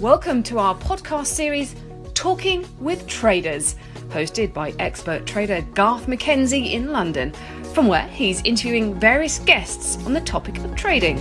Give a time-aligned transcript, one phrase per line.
[0.00, 1.76] Welcome to our podcast series,
[2.14, 3.76] Talking with Traders,
[4.08, 7.34] hosted by expert trader Garth McKenzie in London,
[7.74, 11.18] from where he's interviewing various guests on the topic of trading.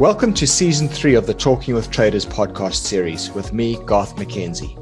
[0.00, 4.79] Welcome to season three of the Talking with Traders podcast series with me, Garth McKenzie.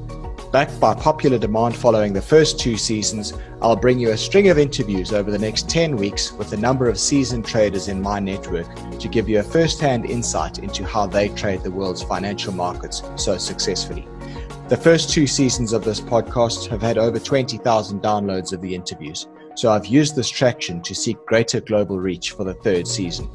[0.50, 4.58] Backed by popular demand following the first two seasons, I'll bring you a string of
[4.58, 8.66] interviews over the next 10 weeks with a number of seasoned traders in my network
[8.98, 13.02] to give you a first hand insight into how they trade the world's financial markets
[13.16, 14.08] so successfully.
[14.68, 19.28] The first two seasons of this podcast have had over 20,000 downloads of the interviews,
[19.54, 23.28] so I've used this traction to seek greater global reach for the third season.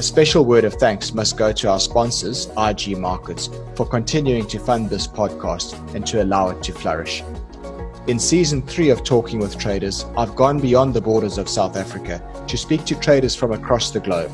[0.00, 4.58] A special word of thanks must go to our sponsors, IG Markets, for continuing to
[4.58, 7.22] fund this podcast and to allow it to flourish.
[8.06, 12.22] In season three of Talking with Traders, I've gone beyond the borders of South Africa
[12.48, 14.32] to speak to traders from across the globe.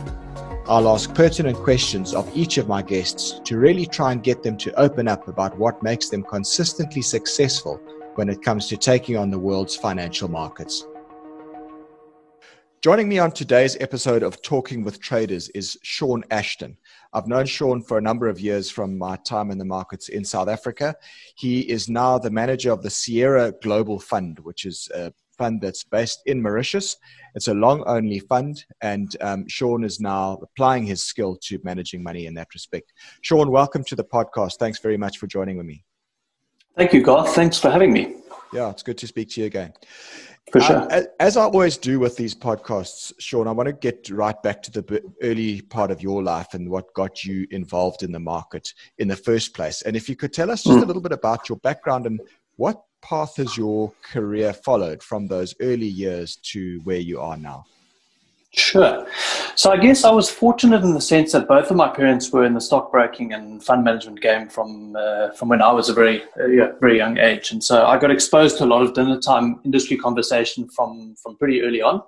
[0.69, 4.57] I'll ask pertinent questions of each of my guests to really try and get them
[4.59, 7.81] to open up about what makes them consistently successful
[8.15, 10.87] when it comes to taking on the world's financial markets.
[12.87, 16.77] Joining me on today's episode of Talking with Traders is Sean Ashton.
[17.13, 20.25] I've known Sean for a number of years from my time in the markets in
[20.25, 20.95] South Africa.
[21.35, 25.83] He is now the manager of the Sierra Global Fund, which is a fund that's
[25.83, 26.97] based in Mauritius.
[27.35, 32.05] It's a long only fund, and um, Sean is now applying his skill to managing
[32.05, 32.93] money in that respect.
[33.21, 34.59] Sean, welcome to the podcast.
[34.61, 35.83] Thanks very much for joining with me.
[36.77, 37.35] Thank you, Garth.
[37.35, 38.15] Thanks for having me.
[38.57, 39.75] Yeah, it's good to speak to you again.
[40.51, 40.91] For sure.
[40.91, 44.63] Uh, as I always do with these podcasts, Sean, I want to get right back
[44.63, 48.73] to the early part of your life and what got you involved in the market
[48.97, 49.83] in the first place.
[49.83, 50.83] And if you could tell us just mm.
[50.83, 52.19] a little bit about your background and
[52.55, 57.67] what path has your career followed from those early years to where you are now?
[58.57, 59.07] Sure.
[59.55, 62.47] So I guess I was fortunate in the sense that both of my parents were
[62.47, 66.23] in the stockbroking and fund management game from uh, from when I was a very
[66.41, 69.61] uh, very young age, and so I got exposed to a lot of dinner time
[69.65, 72.03] industry conversation from from pretty early on.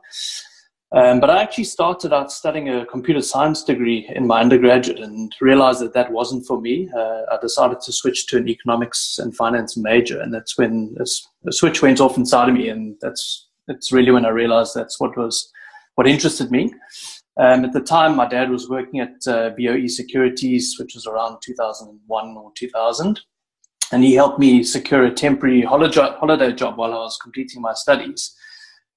[0.90, 5.30] Um, but I actually started out studying a computer science degree in my undergraduate and
[5.42, 6.88] realized that that wasn't for me.
[6.96, 11.04] Uh, I decided to switch to an economics and finance major, and that's when a,
[11.46, 14.98] a switch went off inside of me, and that's that's really when I realized that's
[14.98, 15.52] what was
[15.98, 16.72] what interested me.
[17.40, 21.38] Um, at the time, my dad was working at uh, BOE Securities, which was around
[21.42, 23.20] 2001 or 2000.
[23.90, 28.32] And he helped me secure a temporary holiday job while I was completing my studies,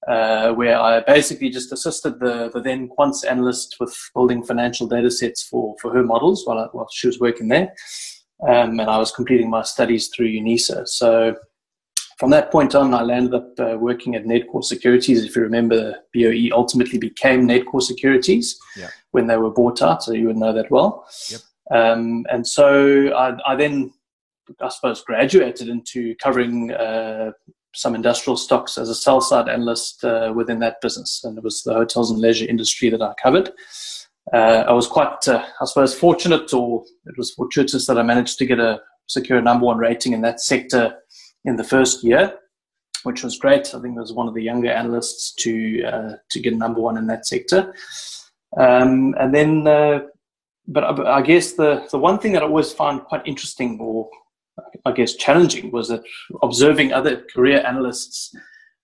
[0.06, 5.10] uh, where I basically just assisted the, the then quants analyst with building financial data
[5.10, 7.74] sets for, for her models while, I, while she was working there.
[8.46, 10.86] Um, and I was completing my studies through UNISA.
[10.86, 11.34] So
[12.18, 15.24] from that point on, I landed up uh, working at Nedcor Securities.
[15.24, 18.88] If you remember, BOE ultimately became Nedcor Securities yeah.
[19.12, 21.06] when they were bought out, so you would know that well.
[21.30, 21.40] Yep.
[21.70, 23.92] Um, and so I, I, then,
[24.60, 27.32] I suppose, graduated into covering uh,
[27.74, 31.22] some industrial stocks as a sell side analyst uh, within that business.
[31.24, 33.50] And it was the hotels and leisure industry that I covered.
[34.32, 38.38] Uh, I was quite, uh, I suppose, fortunate, or it was fortuitous that I managed
[38.38, 40.96] to get a secure number one rating in that sector
[41.44, 42.38] in the first year,
[43.04, 43.74] which was great.
[43.74, 47.06] I think was one of the younger analysts to uh, to get number one in
[47.08, 47.74] that sector.
[48.56, 50.00] Um, and then, uh,
[50.68, 54.08] but I, I guess the the one thing that I always found quite interesting, or
[54.84, 56.02] I guess challenging, was that
[56.42, 58.34] observing other career analysts.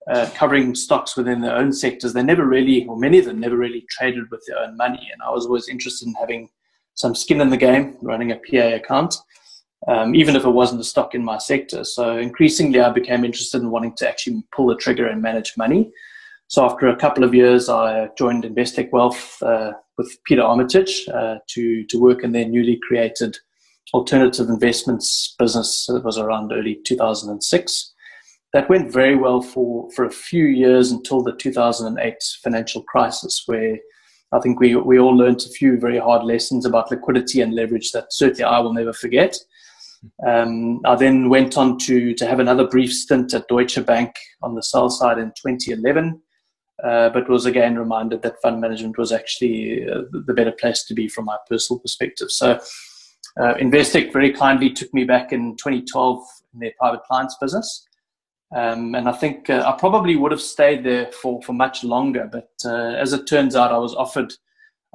[0.09, 3.55] Uh, covering stocks within their own sectors, they never really, or many of them never
[3.55, 5.07] really traded with their own money.
[5.13, 6.49] And I was always interested in having
[6.95, 9.13] some skin in the game, running a PA account
[9.89, 11.83] um, even if it wasn't a stock in my sector.
[11.83, 15.91] So increasingly, I became interested in wanting to actually pull the trigger and manage money.
[16.47, 21.37] So after a couple of years, I joined Investec Wealth uh, with Peter Armitage uh,
[21.47, 23.35] to to work in their newly created
[23.93, 25.87] alternative investments business.
[25.89, 27.93] It was around early 2006.
[28.53, 33.77] That went very well for, for a few years until the 2008 financial crisis, where
[34.31, 37.91] I think we, we all learned a few very hard lessons about liquidity and leverage
[37.91, 39.37] that certainly I will never forget.
[40.25, 44.55] Um, I then went on to, to have another brief stint at Deutsche Bank on
[44.55, 46.21] the sell side in 2011,
[46.83, 50.93] uh, but was again reminded that fund management was actually uh, the better place to
[50.93, 52.31] be from my personal perspective.
[52.31, 52.59] So,
[53.39, 56.23] uh, Investec very kindly took me back in 2012
[56.53, 57.85] in their private clients business.
[58.55, 62.27] Um, and I think uh, I probably would have stayed there for, for much longer,
[62.31, 64.33] but uh, as it turns out, I was offered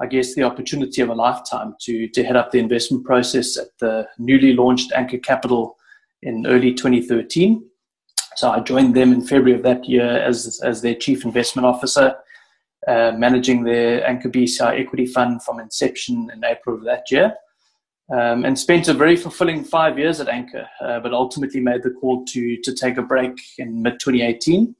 [0.01, 3.67] I guess, the opportunity of a lifetime to, to head up the investment process at
[3.79, 5.77] the newly launched Anchor Capital
[6.21, 7.63] in early 2013.
[8.35, 12.15] So I joined them in February of that year as, as their chief investment officer,
[12.87, 17.33] uh, managing their Anchor BCI equity fund from inception in April of that year.
[18.11, 21.89] um, and spent a very fulfilling five years at Anchor, uh, but ultimately made the
[21.89, 24.75] call to to take a break in mid 2018.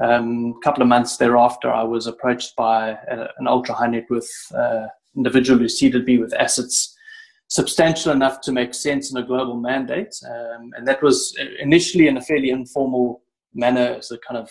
[0.00, 4.06] Um, a couple of months thereafter, I was approached by a, an ultra high net
[4.08, 4.86] worth uh,
[5.16, 6.96] individual who seeded me with assets
[7.48, 10.14] substantial enough to make sense in a global mandate.
[10.24, 13.22] Um, and that was initially in a fairly informal
[13.54, 14.50] manner as a kind of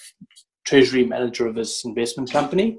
[0.65, 2.77] treasury manager of his investment company.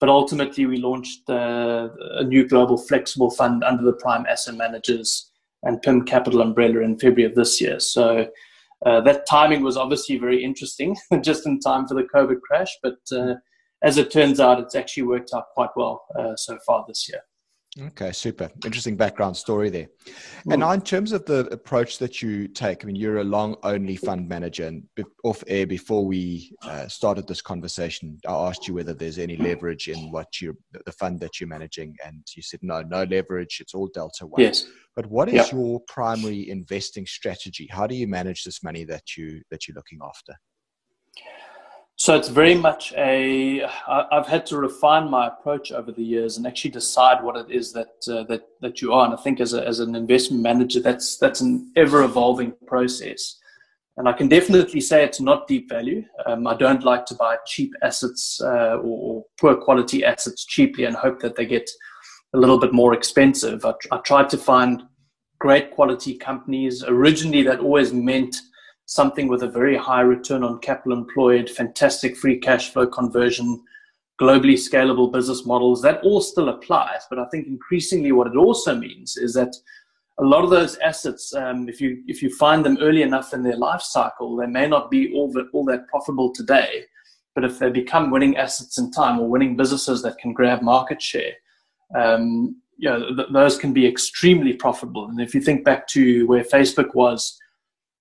[0.00, 5.30] But ultimately, we launched uh, a new global flexible fund under the Prime Asset Managers
[5.62, 7.80] and PIM Capital umbrella in February of this year.
[7.80, 8.28] So
[8.84, 12.70] uh, that timing was obviously very interesting, just in time for the COVID crash.
[12.82, 13.34] But uh,
[13.82, 17.20] as it turns out, it's actually worked out quite well uh, so far this year.
[17.80, 18.48] Okay, super.
[18.64, 19.88] Interesting background story there.
[20.48, 23.56] And now, in terms of the approach that you take, I mean, you're a long
[23.64, 24.66] only fund manager.
[24.66, 24.84] And
[25.24, 29.88] off air, before we uh, started this conversation, I asked you whether there's any leverage
[29.88, 30.56] in what you
[30.86, 31.96] the fund that you're managing.
[32.06, 33.58] And you said, no, no leverage.
[33.60, 34.40] It's all Delta One.
[34.40, 34.66] Yes.
[34.94, 35.52] But what is yep.
[35.52, 37.68] your primary investing strategy?
[37.68, 40.34] How do you manage this money that you that you're looking after?
[41.96, 43.64] So it's very much a.
[43.86, 47.72] I've had to refine my approach over the years and actually decide what it is
[47.72, 49.04] that uh, that that you are.
[49.04, 53.36] And I think as a, as an investment manager, that's that's an ever evolving process.
[53.96, 56.04] And I can definitely say it's not deep value.
[56.26, 60.84] Um, I don't like to buy cheap assets uh, or, or, poor quality assets cheaply
[60.84, 61.70] and hope that they get
[62.34, 63.64] a little bit more expensive.
[63.64, 64.82] I, I tried to find
[65.38, 66.82] great quality companies.
[66.82, 68.36] Originally, that always meant
[68.86, 73.62] something with a very high return on capital employed, fantastic free cash flow conversion,
[74.20, 77.02] globally scalable business models, that all still applies.
[77.08, 79.54] But I think increasingly what it also means is that
[80.18, 83.42] a lot of those assets, um, if you if you find them early enough in
[83.42, 86.84] their life cycle, they may not be all that all that profitable today.
[87.34, 91.02] But if they become winning assets in time or winning businesses that can grab market
[91.02, 91.32] share,
[91.96, 95.08] um, you know, th- those can be extremely profitable.
[95.08, 97.36] And if you think back to where Facebook was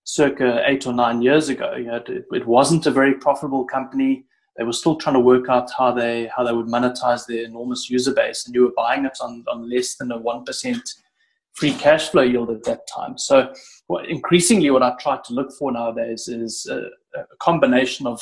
[0.04, 1.76] circa eight or nine years ago.
[1.76, 4.26] You know, it, it, wasn't a very profitable company.
[4.58, 7.90] They were still trying to work out how they how they would monetize their enormous
[7.90, 10.88] user base, and you were buying it on, on less than a one percent
[11.54, 13.18] free cash flow yield at that time.
[13.18, 13.54] So,
[14.08, 16.90] increasingly, what I try to look for nowadays is a,
[17.20, 18.22] a combination of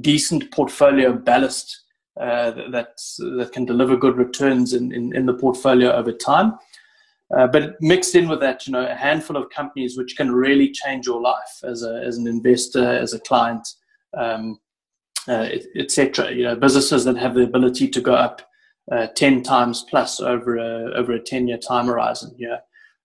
[0.00, 1.82] decent portfolio ballast
[2.20, 3.00] uh, that
[3.36, 6.54] that can deliver good returns in, in, in the portfolio over time
[7.36, 10.70] uh, but mixed in with that, you know, a handful of companies which can really
[10.70, 13.66] change your life as a as an investor, as a client,
[14.16, 14.58] um,
[15.28, 16.32] uh, etc.
[16.32, 18.42] You know, businesses that have the ability to go up
[18.92, 22.34] uh, ten times plus over a over a ten year time horizon.
[22.38, 22.58] Yeah,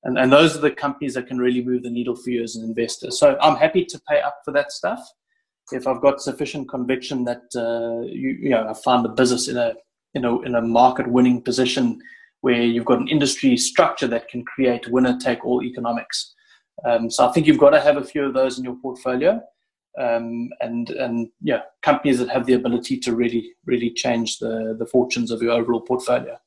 [0.03, 2.55] and and those are the companies that can really move the needle for you as
[2.55, 3.11] an investor.
[3.11, 4.99] So I'm happy to pay up for that stuff
[5.71, 9.57] if I've got sufficient conviction that uh, you you know I found the business in
[9.57, 9.73] a
[10.13, 11.99] in a in a market winning position
[12.41, 16.33] where you've got an industry structure that can create winner take all economics.
[16.85, 19.41] Um, so I think you've got to have a few of those in your portfolio,
[19.99, 24.85] um, and and yeah, companies that have the ability to really really change the the
[24.85, 26.37] fortunes of your overall portfolio.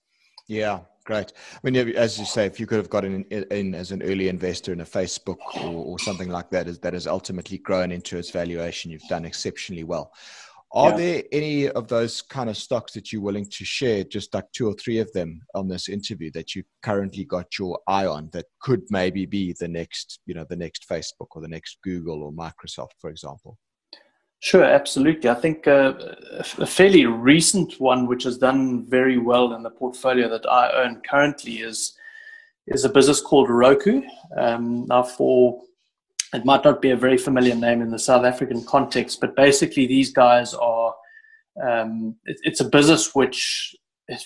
[0.49, 1.33] Yeah, great.
[1.55, 4.29] I mean, as you say, if you could have gotten in, in as an early
[4.29, 8.31] investor in a Facebook or, or something like that, that has ultimately grown into its
[8.31, 10.12] valuation, you've done exceptionally well.
[10.75, 10.97] Are yeah.
[10.97, 14.69] there any of those kind of stocks that you're willing to share, just like two
[14.69, 18.47] or three of them on this interview that you currently got your eye on that
[18.61, 22.33] could maybe be the next, you know, the next Facebook or the next Google or
[22.33, 23.59] Microsoft, for example?
[24.41, 25.29] Sure, absolutely.
[25.29, 25.93] I think uh,
[26.59, 31.00] a fairly recent one, which has done very well in the portfolio that I own
[31.09, 31.97] currently, is
[32.67, 34.02] is a business called Roku.
[34.37, 35.62] Um, now, for
[36.33, 39.87] it might not be a very familiar name in the South African context, but basically
[39.87, 40.95] these guys are.
[41.62, 43.77] Um, it, it's a business which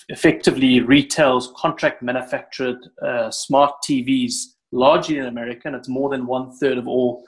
[0.08, 4.34] effectively retails contract manufactured uh, smart TVs,
[4.70, 7.24] largely in America, and it's more than one third of all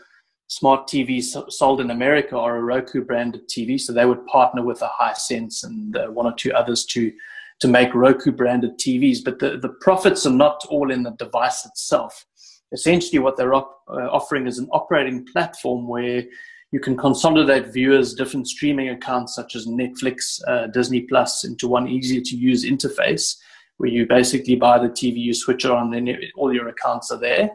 [0.48, 3.78] smart TVs sold in America are a Roku branded TV.
[3.78, 7.12] So they would partner with a Hisense and uh, one or two others to
[7.60, 9.18] to make Roku branded TVs.
[9.24, 12.24] But the, the profits are not all in the device itself
[12.72, 16.24] essentially what they're op- uh, offering is an operating platform where
[16.70, 21.88] you can consolidate viewers' different streaming accounts such as Netflix, uh, Disney Plus into one
[21.88, 23.36] easier to use interface
[23.78, 27.18] where you basically buy the TV, you switch it on, then all your accounts are
[27.18, 27.50] there.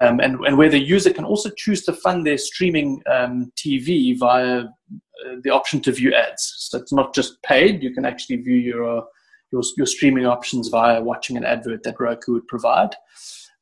[0.00, 4.18] Um, and, and where the user can also choose to fund their streaming um, TV
[4.18, 6.54] via uh, the option to view ads.
[6.58, 9.04] So it's not just paid, you can actually view your,
[9.52, 12.96] your, your streaming options via watching an advert that Roku would provide.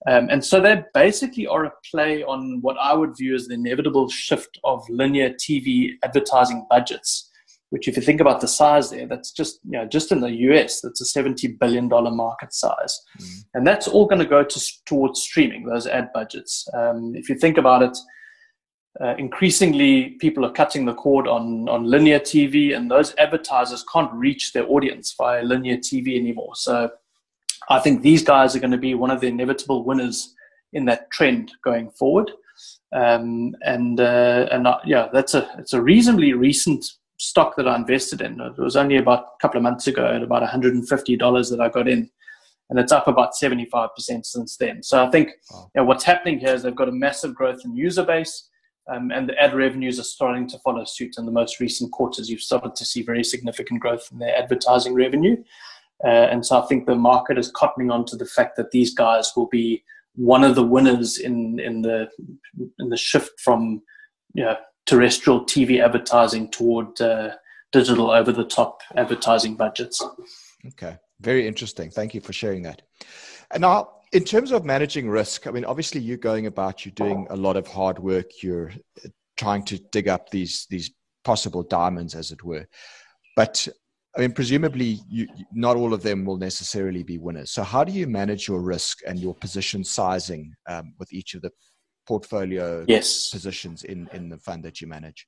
[0.07, 3.55] Um, and so they basically are a play on what I would view as the
[3.55, 7.31] inevitable shift of linear TV advertising budgets,
[7.71, 10.31] which if you think about the size there, that's just you know just in the
[10.31, 13.45] US, that's a seventy billion dollar market size, mm.
[13.55, 16.69] and that's all going to go to, towards streaming those ad budgets.
[16.75, 17.97] Um, if you think about it,
[19.01, 24.13] uh, increasingly people are cutting the cord on on linear TV, and those advertisers can't
[24.13, 26.55] reach their audience via linear TV anymore.
[26.55, 26.91] So,
[27.69, 30.35] I think these guys are going to be one of the inevitable winners
[30.73, 32.31] in that trend going forward.
[32.93, 36.85] Um, and uh, and uh, yeah, that's a it's a reasonably recent
[37.19, 38.41] stock that I invested in.
[38.41, 41.89] It was only about a couple of months ago at about $150 that I got
[41.89, 42.11] in,
[42.71, 43.89] and it's up about 75%
[44.25, 44.83] since then.
[44.83, 45.71] So I think wow.
[45.75, 48.49] you know, what's happening here is they've got a massive growth in user base,
[48.93, 51.15] um, and the ad revenues are starting to follow suit.
[51.19, 54.95] In the most recent quarters, you've started to see very significant growth in their advertising
[54.95, 55.37] revenue.
[56.05, 58.93] Uh, and so I think the market is cottoning on to the fact that these
[58.95, 59.83] guys will be
[60.17, 62.09] one of the winners in, in the
[62.79, 63.83] in the shift from
[64.35, 64.57] you know,
[64.87, 67.31] terrestrial TV advertising toward uh,
[67.73, 70.03] digital over the top advertising budgets.
[70.67, 71.91] Okay, very interesting.
[71.91, 72.83] Thank you for sharing that.
[73.51, 77.27] And now, in terms of managing risk, I mean, obviously, you're going about, you're doing
[77.31, 78.73] a lot of hard work, you're
[79.05, 80.91] uh, trying to dig up these these
[81.25, 82.67] possible diamonds, as it were.
[83.37, 83.69] But
[84.17, 87.51] I mean, presumably, you, not all of them will necessarily be winners.
[87.51, 91.43] So, how do you manage your risk and your position sizing um, with each of
[91.43, 91.51] the
[92.07, 93.31] portfolio yes.
[93.31, 95.27] positions in, in the fund that you manage?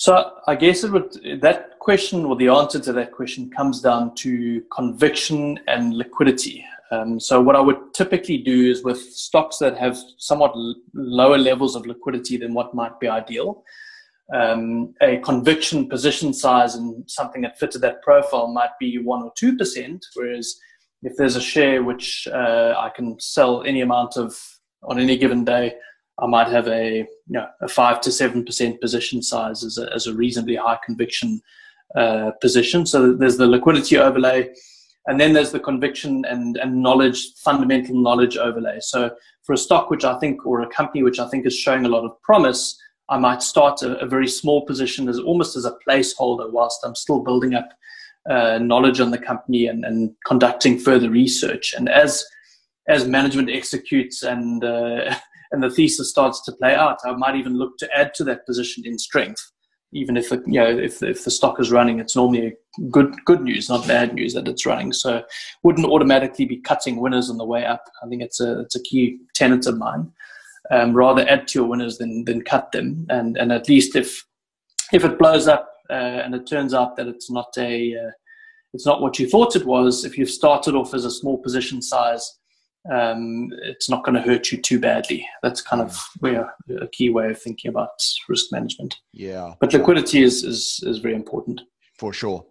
[0.00, 4.14] So I guess it would that question or the answer to that question comes down
[4.14, 6.64] to conviction and liquidity.
[6.90, 11.36] Um, so what I would typically do is with stocks that have somewhat l- lower
[11.36, 13.62] levels of liquidity than what might be ideal,
[14.32, 19.32] um, a conviction position size and something that fitted that profile might be one or
[19.36, 20.04] two percent.
[20.14, 20.56] Whereas
[21.02, 24.38] if there's a share which uh, I can sell any amount of
[24.82, 25.74] on any given day,
[26.18, 29.92] I might have a you know a five to seven percent position size as a,
[29.92, 31.40] as a reasonably high conviction
[31.96, 32.86] uh, position.
[32.86, 34.52] So there's the liquidity overlay,
[35.06, 38.78] and then there's the conviction and and knowledge, fundamental knowledge overlay.
[38.80, 39.10] So
[39.42, 41.88] for a stock which I think or a company which I think is showing a
[41.88, 42.78] lot of promise,
[43.10, 46.94] I might start a, a very small position as almost as a placeholder whilst I'm
[46.94, 47.68] still building up
[48.28, 51.74] uh, knowledge on the company and, and conducting further research.
[51.76, 52.24] And as
[52.88, 55.14] as management executes and uh,
[55.52, 58.46] and the thesis starts to play out, I might even look to add to that
[58.46, 59.40] position in strength.
[59.92, 62.54] Even if the, you know if if the stock is running, it's normally
[62.90, 64.92] good good news, not bad news that it's running.
[64.92, 65.22] So
[65.64, 67.82] wouldn't automatically be cutting winners on the way up.
[68.04, 70.12] I think it's a it's a key tenet of mine.
[70.70, 73.06] Um, rather add to your winners than than cut them.
[73.08, 74.24] And and at least if
[74.92, 78.10] if it blows up uh, and it turns out that it's not a uh,
[78.72, 80.04] it's not what you thought it was.
[80.04, 82.38] If you've started off as a small position size
[82.90, 85.26] um, it's not going to hurt you too badly.
[85.42, 87.90] That's kind of where a key way of thinking about
[88.28, 88.96] risk management.
[89.12, 91.60] Yeah, but liquidity is is is very important
[91.98, 92.46] for sure.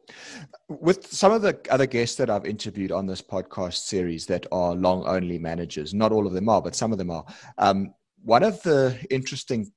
[0.68, 4.76] With some of the other guests that I've interviewed on this podcast series that are
[4.76, 7.26] long only managers, not all of them are, but some of them are.
[7.58, 9.72] Um, one of the interesting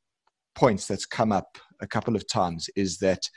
[0.54, 3.28] points that's come up a couple of times is that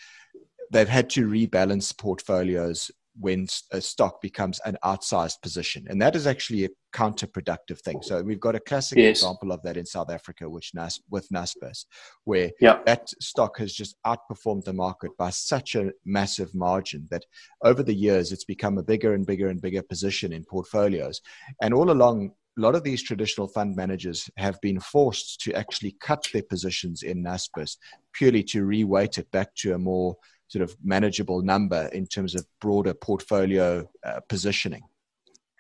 [0.72, 5.86] they've had to rebalance portfolios when a stock becomes an outsized position.
[5.90, 8.02] And that is actually a counterproductive thing.
[8.02, 9.20] So we've got a classic yes.
[9.20, 11.86] example of that in South Africa, which Nas, with Naspers,
[12.26, 12.86] where yep.
[12.86, 17.24] that stock has just outperformed the market by such a massive margin that
[17.64, 21.22] over the years it's become a bigger and bigger and bigger position in portfolios.
[21.62, 25.96] And all along, a lot of these traditional fund managers have been forced to actually
[26.00, 27.78] cut their positions in Naspers
[28.14, 30.16] purely to reweight it back to a more
[30.48, 34.84] sort of manageable number in terms of broader portfolio uh, positioning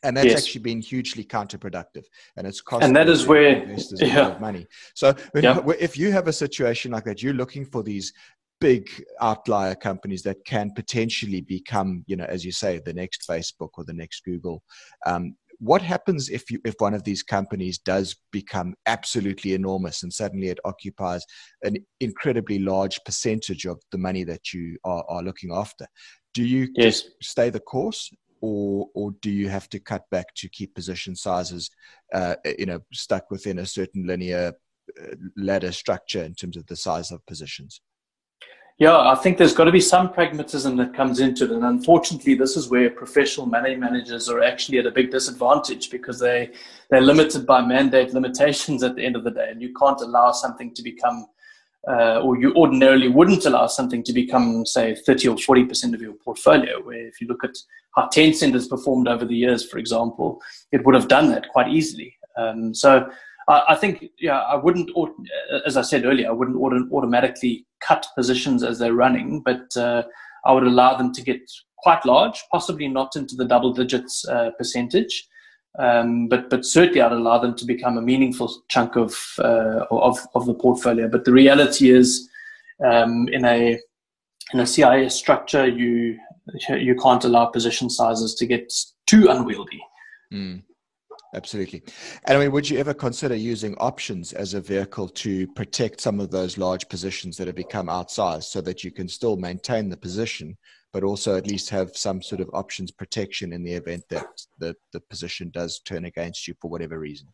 [0.06, 0.44] and that's yes.
[0.44, 2.04] actually been hugely counterproductive
[2.38, 4.38] and it's cost and that is where investors yeah.
[4.40, 5.60] money so yeah.
[5.80, 8.14] if you have a situation like that you're looking for these
[8.62, 13.70] big outlier companies that can potentially become you know as you say the next facebook
[13.78, 14.64] or the next google
[15.06, 20.13] um, what happens if you if one of these companies does become absolutely enormous and
[20.13, 21.25] suddenly it occupies
[21.63, 25.88] an incredibly large percentage of the money that you are, are looking after
[26.34, 27.01] do you yes.
[27.01, 31.15] just stay the course or or do you have to cut back to keep position
[31.15, 31.69] sizes
[32.13, 34.53] uh, you know stuck within a certain linear
[35.01, 37.81] uh, ladder structure in terms of the size of positions
[38.77, 41.51] yeah, I think there's got to be some pragmatism that comes into it.
[41.51, 46.20] And unfortunately, this is where professional money managers are actually at a big disadvantage because
[46.20, 46.51] they,
[46.89, 49.48] they're limited by mandate limitations at the end of the day.
[49.50, 51.25] And you can't allow something to become,
[51.88, 56.13] uh, or you ordinarily wouldn't allow something to become, say, 30 or 40% of your
[56.13, 56.84] portfolio.
[56.84, 57.55] Where if you look at
[57.96, 60.41] how Tencent has performed over the years, for example,
[60.74, 62.13] it would have done that quite easily.
[62.38, 63.10] Um, so
[63.48, 64.90] I think, yeah, I wouldn't,
[65.66, 70.04] as I said earlier, I wouldn't automatically cut positions as they're running, but uh,
[70.46, 71.42] I would allow them to get
[71.78, 75.28] quite large, possibly not into the double digits uh, percentage,
[75.78, 80.18] um, but but certainly I'd allow them to become a meaningful chunk of uh, of
[80.34, 81.08] of the portfolio.
[81.08, 82.28] But the reality is,
[82.84, 83.80] um, in a
[84.54, 86.18] in a CIS structure, you
[86.70, 88.74] you can't allow position sizes to get
[89.06, 89.82] too unwieldy.
[90.34, 90.64] Mm,
[91.36, 91.84] absolutely.
[92.25, 96.20] And I mean, would you ever consider using options as a vehicle to protect some
[96.20, 99.98] of those large positions that have become outsized so that you can still maintain the
[99.98, 100.58] position,
[100.94, 104.25] but also at least have some sort of options protection in the event that
[104.58, 107.27] the, the position does turn against you for whatever reason?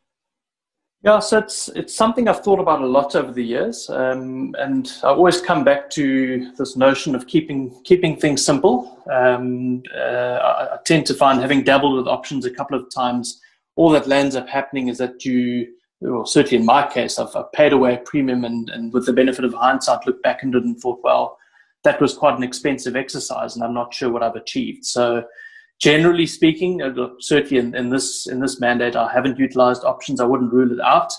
[1.03, 4.91] Yeah, so it's it's something I've thought about a lot over the years, um, and
[5.03, 9.01] I always come back to this notion of keeping keeping things simple.
[9.11, 13.41] Um, uh, I, I, tend to find, having dabbled with options a couple of times,
[13.81, 15.65] all that lands up happening is that you,
[16.01, 19.13] well, certainly in my case, I've, I've paid away a premium, and, and with the
[19.13, 21.35] benefit of hindsight, looked back and did and thought, well,
[21.83, 24.85] that was quite an expensive exercise, and I'm not sure what I've achieved.
[24.85, 25.23] So
[25.79, 30.21] generally speaking, uh, certainly in, in, this in this mandate, I haven't utilized options.
[30.21, 31.11] I wouldn't rule it out,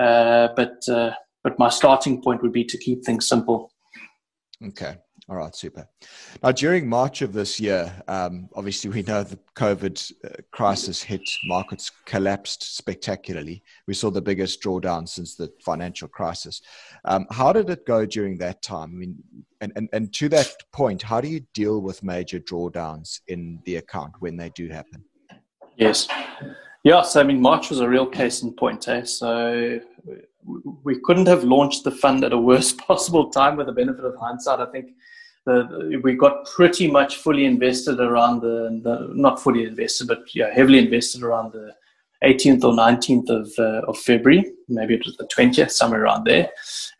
[0.00, 1.10] uh, but uh,
[1.42, 3.72] but my starting point would be to keep things simple.
[4.64, 4.98] Okay.
[5.28, 5.88] All right, super.
[6.40, 11.28] Now, during March of this year, um, obviously we know the COVID uh, crisis hit,
[11.46, 13.64] markets collapsed spectacularly.
[13.88, 16.62] We saw the biggest drawdown since the financial crisis.
[17.04, 18.90] Um, how did it go during that time?
[18.92, 19.16] I mean,
[19.60, 23.76] and, and, and to that point, how do you deal with major drawdowns in the
[23.76, 25.02] account when they do happen?
[25.76, 26.06] Yes.
[26.84, 28.86] Yeah, so I mean, March was a real case in point.
[28.86, 29.02] Eh?
[29.02, 29.80] So
[30.84, 34.14] we couldn't have launched the fund at a worse possible time with the benefit of
[34.20, 34.60] hindsight.
[34.60, 34.90] I think
[35.46, 40.52] the, we got pretty much fully invested around the, the, not fully invested, but yeah,
[40.52, 41.72] heavily invested around the
[42.24, 44.44] 18th or 19th of, uh, of February.
[44.68, 46.50] Maybe it was the 20th, somewhere around there.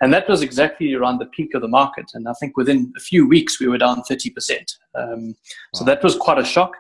[0.01, 2.13] And that was exactly around the peak of the market.
[2.15, 4.77] And I think within a few weeks, we were down 30%.
[4.95, 5.35] Um, wow.
[5.75, 6.77] So that was quite a shock.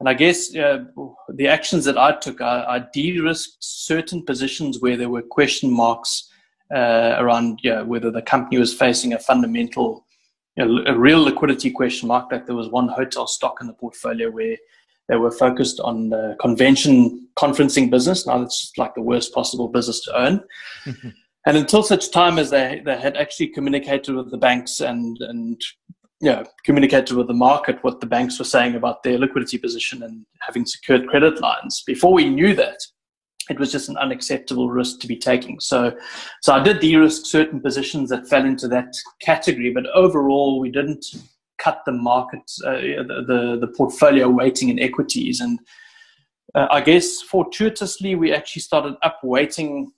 [0.00, 0.84] And I guess uh,
[1.28, 5.70] the actions that I took, I, I de risked certain positions where there were question
[5.70, 6.30] marks
[6.74, 10.05] uh, around yeah, whether the company was facing a fundamental
[10.56, 12.30] you know, a real liquidity question mark.
[12.32, 14.56] Like there was one hotel stock in the portfolio where
[15.08, 18.26] they were focused on the convention conferencing business.
[18.26, 20.42] Now it's like the worst possible business to own.
[21.46, 25.60] and until such time as they, they had actually communicated with the banks and, and
[26.20, 30.02] you know, communicated with the market what the banks were saying about their liquidity position
[30.02, 31.82] and having secured credit lines.
[31.86, 32.78] Before we knew that,
[33.48, 35.60] it was just an unacceptable risk to be taking.
[35.60, 35.96] So,
[36.42, 41.06] so I did de-risk certain positions that fell into that category, but overall, we didn't
[41.58, 45.40] cut the market, uh, the, the, the portfolio weighting in equities.
[45.40, 45.58] And
[46.54, 49.92] uh, I guess fortuitously, we actually started up weighting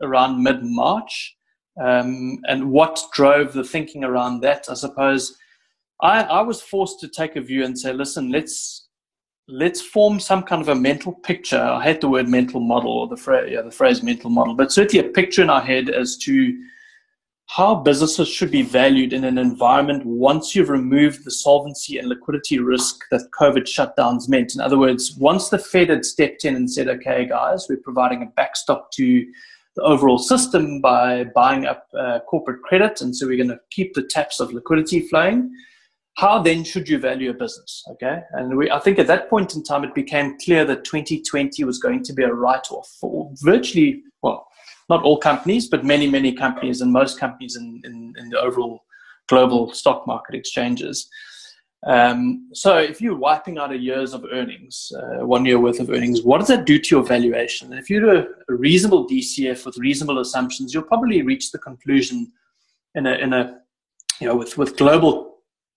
[0.00, 1.36] around mid March.
[1.82, 4.66] Um, and what drove the thinking around that?
[4.68, 5.36] I suppose
[6.02, 8.81] I, I was forced to take a view and say, listen, let's
[9.48, 11.60] let's form some kind of a mental picture.
[11.60, 14.72] I hate the word mental model or the phrase, yeah, the phrase mental model, but
[14.72, 16.56] certainly a picture in our head as to
[17.48, 22.58] how businesses should be valued in an environment once you've removed the solvency and liquidity
[22.58, 24.54] risk that COVID shutdowns meant.
[24.54, 28.22] In other words, once the Fed had stepped in and said, okay, guys, we're providing
[28.22, 29.26] a backstop to
[29.74, 33.92] the overall system by buying up uh, corporate credit, and so we're going to keep
[33.94, 35.50] the taps of liquidity flowing
[36.14, 37.84] how then should you value a business?
[37.90, 38.20] Okay.
[38.32, 41.78] And we, I think at that point in time, it became clear that 2020 was
[41.78, 44.46] going to be a write off for virtually, well,
[44.88, 48.84] not all companies, but many, many companies and most companies in, in, in the overall
[49.28, 51.08] global stock market exchanges.
[51.84, 55.90] Um, so if you're wiping out a year's of earnings, uh, one year worth of
[55.90, 57.72] earnings, what does that do to your valuation?
[57.72, 62.30] if you do a, a reasonable DCF with reasonable assumptions, you'll probably reach the conclusion
[62.94, 63.58] in a, in a
[64.20, 65.31] you know, with, with global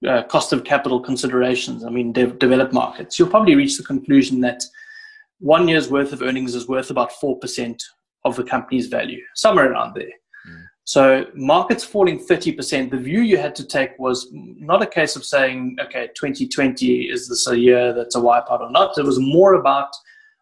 [0.07, 4.41] uh, cost of capital considerations, I mean, de- developed markets, you'll probably reach the conclusion
[4.41, 4.63] that
[5.39, 7.79] one year's worth of earnings is worth about 4%
[8.23, 10.05] of the company's value, somewhere around there.
[10.05, 10.63] Mm.
[10.83, 15.25] So, markets falling 30%, the view you had to take was not a case of
[15.25, 18.97] saying, okay, 2020, is this a year that's a wipeout or not?
[18.97, 19.89] It was more about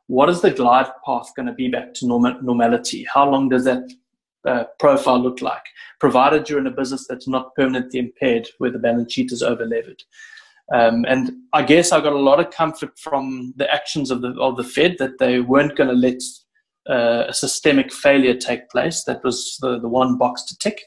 [0.08, 3.06] what is the glide path going to be back to normal, normality?
[3.12, 3.90] How long does that
[4.46, 5.66] uh, profile look like,
[6.00, 9.66] provided you're in a business that's not permanently impaired, where the balance sheet is over
[9.66, 10.04] levered.
[10.74, 14.30] Um, and I guess I got a lot of comfort from the actions of the
[14.40, 16.22] of the Fed that they weren't going to let
[16.90, 19.04] uh, a systemic failure take place.
[19.04, 20.86] That was the, the one box to tick.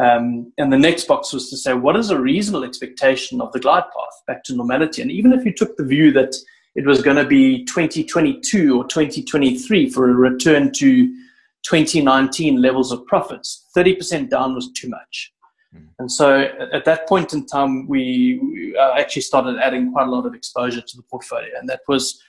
[0.00, 3.60] Um, and the next box was to say, what is a reasonable expectation of the
[3.60, 5.02] glide path back to normality?
[5.02, 6.34] And even if you took the view that
[6.74, 11.14] it was going to be 2022 or 2023 for a return to
[11.64, 15.32] 2019 levels of profits, 30% down was too much.
[15.74, 15.86] Mm.
[15.98, 20.10] And so at that point in time, we, we uh, actually started adding quite a
[20.10, 22.20] lot of exposure to the portfolio, and that was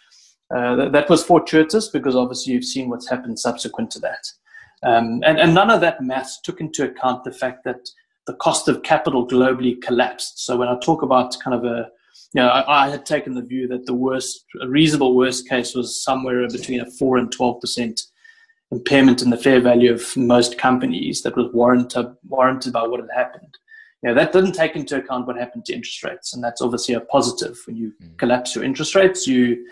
[0.56, 4.24] uh, that, that, was fortuitous because obviously you've seen what's happened subsequent to that.
[4.84, 7.90] Um, and, and none of that math took into account the fact that
[8.28, 10.46] the cost of capital globally collapsed.
[10.46, 11.90] So when I talk about kind of a,
[12.34, 15.74] you know, I, I had taken the view that the worst, a reasonable worst case
[15.74, 18.02] was somewhere between a 4 and 12%
[18.72, 23.10] impairment in the fair value of most companies that was warranted, warranted by what had
[23.16, 23.58] happened.
[24.04, 26.96] You know, that didn't take into account what happened to interest rates, and that's obviously
[26.96, 27.58] a positive.
[27.66, 28.18] When you mm.
[28.18, 29.66] collapse your interest rates, you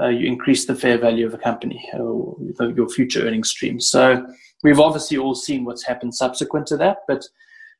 [0.00, 3.80] uh, you increase the fair value of a company or your future earning stream.
[3.80, 4.26] So
[4.62, 7.24] we've obviously all seen what's happened subsequent to that, but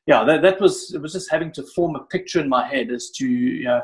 [0.07, 2.89] yeah, that, that was it was just having to form a picture in my head
[2.89, 3.81] as to you know,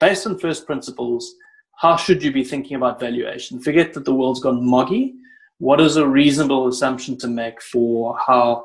[0.00, 1.34] based on first principles,
[1.76, 3.60] how should you be thinking about valuation?
[3.60, 5.14] Forget that the world's gone moggy.
[5.58, 8.64] What is a reasonable assumption to make for how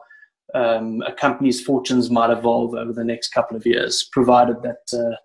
[0.53, 5.15] um, a company's fortunes might evolve over the next couple of years, provided that uh,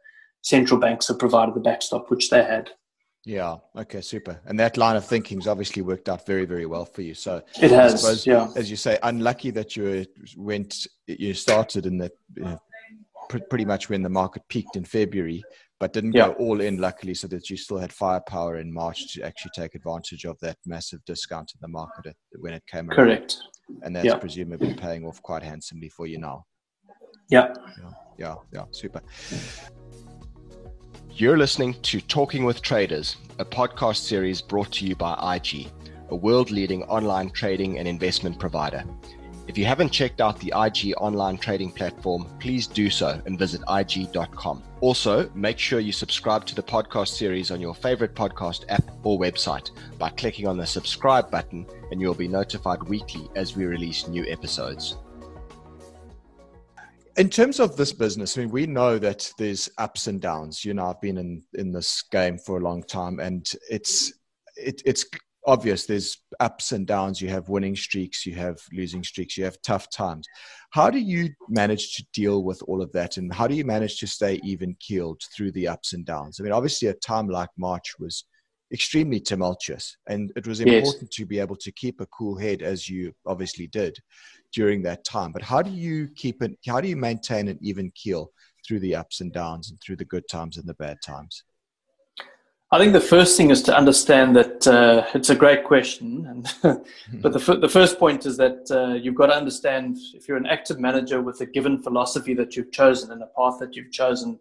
[0.42, 2.70] central banks have provided the backstop, which they had.
[3.24, 3.56] Yeah.
[3.76, 4.00] Okay.
[4.00, 4.40] Super.
[4.46, 7.14] And that line of thinking's obviously worked out very, very well for you.
[7.14, 8.00] So it has.
[8.00, 8.48] Suppose, yeah.
[8.56, 10.04] As you say, unlucky that you
[10.36, 12.60] went, you started in the you know,
[13.48, 15.44] pretty much when the market peaked in February,
[15.82, 16.28] but didn't yeah.
[16.28, 16.76] go all in.
[16.76, 20.56] Luckily, so that you still had firepower in March to actually take advantage of that
[20.64, 22.86] massive discount in the market when it came.
[22.86, 23.36] Correct.
[23.68, 23.82] Around.
[23.82, 24.14] And that's yeah.
[24.14, 26.44] presumably paying off quite handsomely for you now.
[27.30, 27.52] Yeah.
[27.80, 27.90] Yeah.
[28.16, 28.34] Yeah.
[28.52, 28.64] yeah.
[28.70, 29.02] Super.
[31.10, 35.66] You're listening to Talking with Traders, a podcast series brought to you by IG,
[36.10, 38.84] a world leading online trading and investment provider.
[39.52, 43.60] If you haven't checked out the IG online trading platform, please do so and visit
[43.68, 44.62] IG.com.
[44.80, 49.20] Also, make sure you subscribe to the podcast series on your favorite podcast app or
[49.20, 54.08] website by clicking on the subscribe button, and you'll be notified weekly as we release
[54.08, 54.96] new episodes
[57.18, 60.64] in terms of this business, I mean, we know that there's ups and downs.
[60.64, 64.14] You know, I've been in in this game for a long time, and it's
[64.56, 65.04] it, it's
[65.46, 65.86] obvious.
[65.86, 67.20] There's ups and downs.
[67.20, 70.26] You have winning streaks, you have losing streaks, you have tough times.
[70.70, 73.98] How do you manage to deal with all of that, and how do you manage
[74.00, 76.38] to stay even keeled through the ups and downs?
[76.38, 78.24] I mean, obviously, a time like March was
[78.72, 81.16] extremely tumultuous, and it was important yes.
[81.16, 83.96] to be able to keep a cool head, as you obviously did
[84.54, 85.32] during that time.
[85.32, 86.52] But how do you keep it?
[86.66, 88.30] How do you maintain an even keel
[88.66, 91.44] through the ups and downs and through the good times and the bad times?
[92.72, 96.24] I think the first thing is to understand that uh, it's a great question,
[96.62, 96.82] and
[97.20, 100.38] but the, f- the first point is that uh, you've got to understand if you're
[100.38, 103.92] an active manager with a given philosophy that you've chosen and a path that you've
[103.92, 104.40] chosen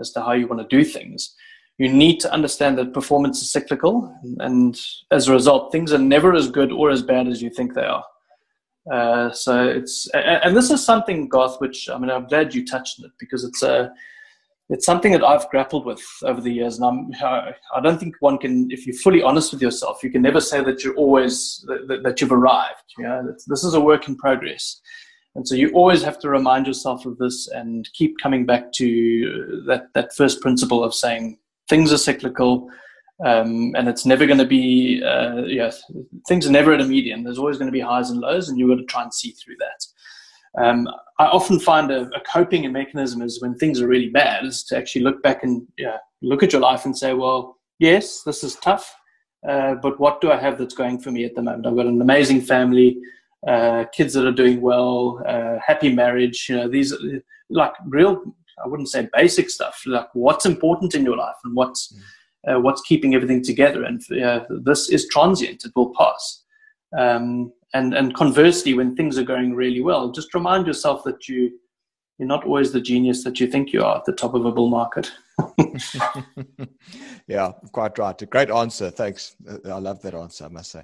[0.00, 1.34] as to how you want to do things,
[1.76, 5.98] you need to understand that performance is cyclical, and, and as a result, things are
[5.98, 8.04] never as good or as bad as you think they are.
[8.90, 13.00] Uh, so it's and this is something Garth, which I mean, I'm glad you touched
[13.00, 13.92] on it because it's a
[14.68, 17.10] it's something that I've grappled with over the years, and I'm
[17.74, 20.62] I don't think one can, if you're fully honest with yourself, you can never say
[20.64, 22.82] that you're always that, that you've arrived.
[22.98, 24.80] You know, this is a work in progress,
[25.34, 29.62] and so you always have to remind yourself of this and keep coming back to
[29.66, 32.68] that that first principle of saying things are cyclical
[33.24, 35.70] um, and it's never going to be, uh, yeah,
[36.28, 37.24] things are never at a median.
[37.24, 39.30] There's always going to be highs and lows, and you've got to try and see
[39.30, 39.86] through that.
[40.58, 40.88] Um,
[41.18, 44.76] I often find a, a, coping mechanism is when things are really bad, is to
[44.76, 48.56] actually look back and yeah, look at your life and say, well, yes, this is
[48.56, 48.94] tough,
[49.48, 51.66] uh, but what do I have that's going for me at the moment?
[51.66, 52.98] I've got an amazing family,
[53.46, 56.46] uh, kids that are doing well, uh, happy marriage.
[56.48, 56.94] You know, these
[57.50, 58.22] like real,
[58.62, 62.00] I wouldn't say basic stuff, like what's important in your life and what's mm
[62.46, 63.84] uh, what's keeping everything together.
[63.84, 66.44] And uh, this is transient; it will pass.
[66.96, 71.58] Um, and and conversely, when things are going really well, just remind yourself that you
[72.18, 74.52] you're not always the genius that you think you are at the top of a
[74.52, 75.12] bull market.
[77.26, 78.22] yeah, quite right.
[78.22, 78.90] A great answer.
[78.90, 79.36] Thanks.
[79.46, 80.82] Uh, I love that answer, I must say.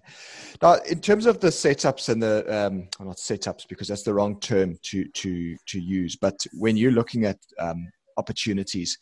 [0.60, 4.12] Now, in terms of the setups and the, um, well, not setups because that's the
[4.12, 8.98] wrong term to, to, to use, but when you're looking at um, opportunities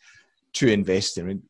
[0.53, 1.43] to invest in,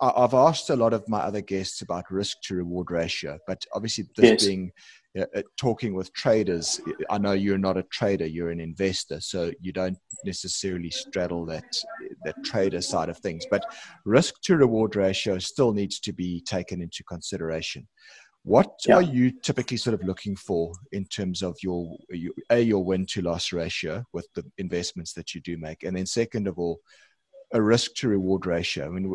[0.00, 4.04] I've asked a lot of my other guests about risk to reward ratio, but obviously
[4.16, 4.46] this yes.
[4.46, 4.72] being
[5.18, 9.72] uh, talking with traders, I know you're not a trader, you're an investor, so you
[9.72, 11.64] don't necessarily straddle that
[12.24, 13.44] that trader side of things.
[13.50, 13.64] But
[14.04, 17.86] risk to reward ratio still needs to be taken into consideration.
[18.44, 18.96] What yeah.
[18.96, 23.06] are you typically sort of looking for in terms of your, your a your win
[23.06, 26.80] to loss ratio with the investments that you do make, and then second of all,
[27.52, 28.86] a risk to reward ratio.
[28.86, 29.14] I mean,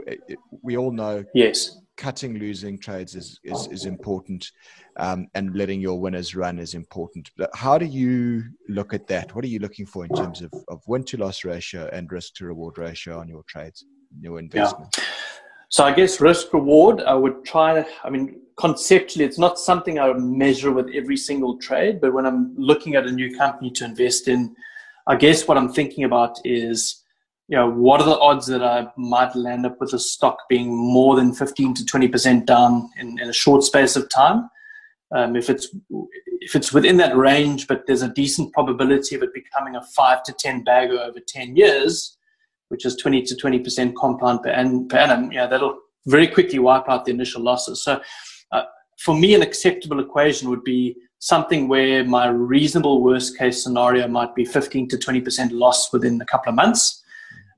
[0.61, 4.51] we all know yes cutting losing trades is is, is important,
[4.97, 7.31] um, and letting your winners run is important.
[7.37, 9.35] But how do you look at that?
[9.35, 12.35] What are you looking for in terms of, of win to loss ratio and risk
[12.35, 13.85] to reward ratio on your trades,
[14.21, 14.95] your investment?
[14.97, 15.03] Yeah.
[15.69, 17.85] So I guess risk reward, I would try.
[18.03, 22.25] I mean, conceptually, it's not something I would measure with every single trade, but when
[22.25, 24.55] I'm looking at a new company to invest in,
[25.07, 27.03] I guess what I'm thinking about is
[27.47, 30.75] you know, what are the odds that I might land up with a stock being
[30.75, 34.49] more than 15 to 20% down in, in a short space of time?
[35.15, 35.73] Um, if it's
[36.41, 40.23] if it's within that range, but there's a decent probability of it becoming a five
[40.23, 42.17] to 10 bagger over 10 years,
[42.67, 46.89] which is 20 to 20% compound per, an, per annum, yeah, that'll very quickly wipe
[46.89, 47.81] out the initial losses.
[47.83, 48.01] So,
[48.51, 48.63] uh,
[48.99, 54.35] for me, an acceptable equation would be something where my reasonable worst case scenario might
[54.35, 57.03] be 15 to 20% loss within a couple of months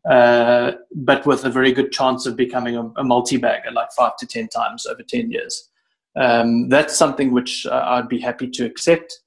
[0.09, 4.27] uh, but with a very good chance of becoming a, a multi-bagger, like five to
[4.27, 5.69] ten times over ten years.
[6.15, 9.19] Um, that's something which uh, I'd be happy to accept.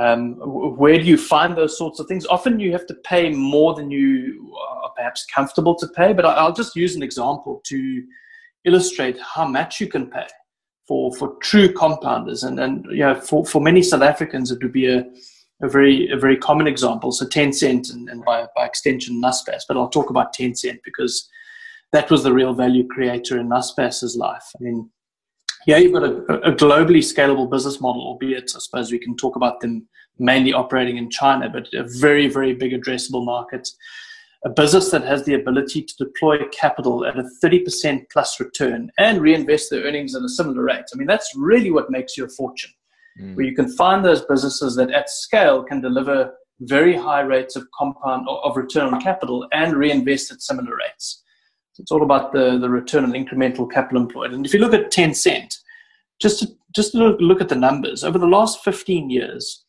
[0.00, 0.36] Um,
[0.78, 2.24] where do you find those sorts of things?
[2.26, 6.52] Often you have to pay more than you are perhaps comfortable to pay, but I'll
[6.52, 8.02] just use an example to
[8.64, 10.26] illustrate how much you can pay
[10.88, 12.44] for, for true compounders.
[12.44, 15.04] And, and you know, for, for many South Africans, it would be a,
[15.62, 17.12] a very a very common example.
[17.12, 21.28] So Tencent and, and by, by extension Naspers, but I'll talk about Tencent because
[21.92, 24.44] that was the real value creator in Naspers's life.
[24.58, 24.90] I mean,
[25.66, 29.36] yeah, you've got a, a, globally scalable business model, albeit I suppose we can talk
[29.36, 29.86] about them
[30.18, 33.68] mainly operating in China, but a very, very big addressable market.
[34.44, 39.20] A business that has the ability to deploy capital at a 30% plus return and
[39.20, 40.86] reinvest their earnings at a similar rate.
[40.92, 42.72] I mean, that's really what makes you a fortune
[43.20, 43.34] mm.
[43.34, 47.66] where you can find those businesses that at scale can deliver very high rates of
[47.76, 51.22] compound of return on capital and reinvest at similar rates.
[51.72, 54.32] So it's all about the, the return on incremental capital employed.
[54.32, 55.56] And if you look at Tencent,
[56.20, 59.64] just to, just to look at the numbers, over the last 15 years,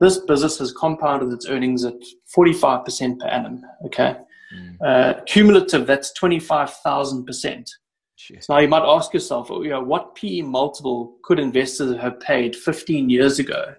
[0.00, 1.94] this business has compounded its earnings at
[2.36, 3.62] 45% per annum.
[3.86, 4.16] Okay.
[4.54, 4.76] Mm.
[4.84, 7.68] Uh, cumulative, that's 25,000%.
[8.20, 8.48] Jeez.
[8.48, 13.08] Now you might ask yourself, you know, what PE multiple could investors have paid 15
[13.08, 13.74] years ago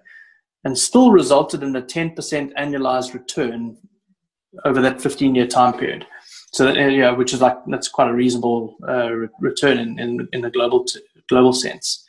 [0.64, 2.16] and still resulted in a 10%
[2.54, 3.76] annualized return
[4.64, 6.06] over that 15 year time period?
[6.52, 10.28] So that, you know, which is like, that's quite a reasonable uh, return in, in,
[10.32, 12.04] in the global, t- global sense.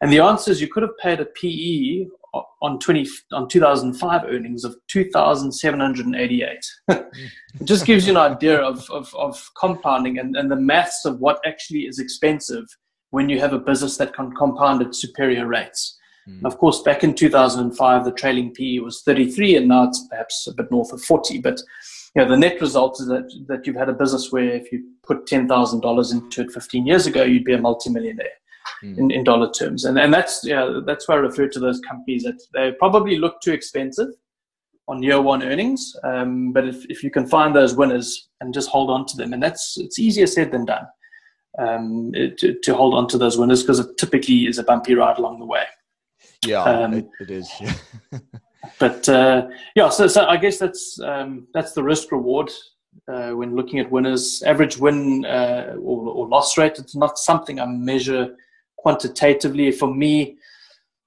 [0.00, 2.06] And the answer is you could have paid a PE
[2.62, 7.04] on 20 on 2005 earnings of 2788 it
[7.64, 11.40] just gives you an idea of, of, of compounding and, and the maths of what
[11.46, 12.64] actually is expensive
[13.10, 15.98] when you have a business that can compound at superior rates.
[16.28, 16.44] Mm.
[16.44, 20.54] of course back in 2005 the trailing pe was 33 and now it's perhaps a
[20.54, 21.60] bit north of 40 but
[22.14, 24.84] you know the net result is that, that you've had a business where if you
[25.02, 28.39] put $10000 into it 15 years ago you'd be a multimillionaire
[28.82, 28.98] mm.
[28.98, 29.84] in, in dollar terms.
[29.84, 33.40] And and that's yeah, that's why I refer to those companies that they probably look
[33.40, 34.08] too expensive
[34.88, 35.94] on year one earnings.
[36.02, 39.32] Um, but if, if you can find those winners and just hold on to them,
[39.32, 40.86] and that's it's easier said than done
[41.58, 45.18] um, to, to hold on to those winners because it typically is a bumpy ride
[45.18, 45.64] along the way.
[46.44, 47.50] Yeah, um, it, it is.
[48.78, 52.50] But uh, yeah, so, so I guess that's um, that's the risk reward
[53.08, 54.42] uh, when looking at winners.
[54.42, 56.78] Average win uh, or, or, loss rate.
[56.78, 58.36] It's not something I measure
[58.82, 59.70] quantitatively.
[59.72, 60.36] For me,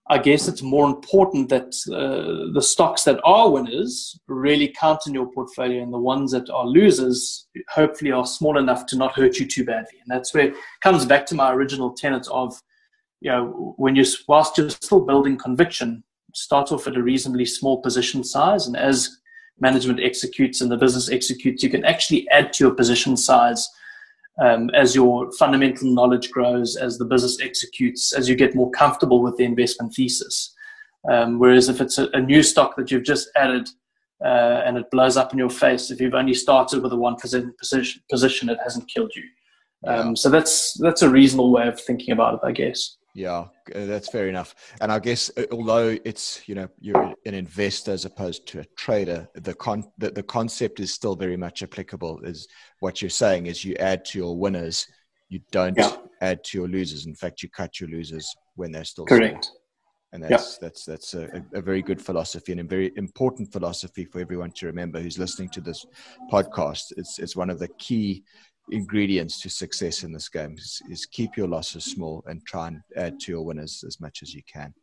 [0.09, 5.13] I guess it's more important that uh, the stocks that are winners really count in
[5.13, 9.37] your portfolio, and the ones that are losers hopefully are small enough to not hurt
[9.37, 9.99] you too badly.
[10.01, 12.53] And that's where it comes back to my original tenet of,
[13.21, 17.81] you know, when you whilst you're still building conviction, start off at a reasonably small
[17.81, 19.17] position size, and as
[19.59, 23.69] management executes and the business executes, you can actually add to your position size
[24.41, 29.21] um, as your fundamental knowledge grows, as the business executes, as you get more comfortable
[29.21, 30.53] with the investment thesis.
[31.09, 33.67] Um, whereas if it's a, a, new stock that you've just added
[34.23, 37.17] uh, and it blows up in your face, if you've only started with a one
[37.17, 39.23] percent position, position, it hasn't killed you.
[39.85, 40.15] Um.
[40.15, 42.95] So that's that's a reasonable way of thinking about it, I guess.
[43.13, 43.45] Yeah,
[43.75, 44.55] uh, that's fair enough.
[44.81, 48.65] And I guess uh, although it's you know you're an investor as opposed to a
[48.75, 52.21] trader, the con the, the concept is still very much applicable.
[52.23, 52.47] Is
[52.79, 54.87] what you're saying is you add to your winners,
[55.29, 55.95] you don't yeah.
[56.21, 57.05] add to your losers.
[57.05, 59.45] In fact, you cut your losers when they're still correct.
[59.45, 59.59] Small.
[60.13, 60.67] And that's yeah.
[60.67, 64.67] that's that's a, a, very good philosophy and a very important philosophy for everyone to
[64.67, 65.85] remember who's listening to this
[66.31, 66.93] podcast.
[66.97, 68.23] It's it's one of the key
[68.71, 72.81] ingredients to success in this game is, is, keep your losses small and try and
[72.95, 74.73] add to your winners as much as you can.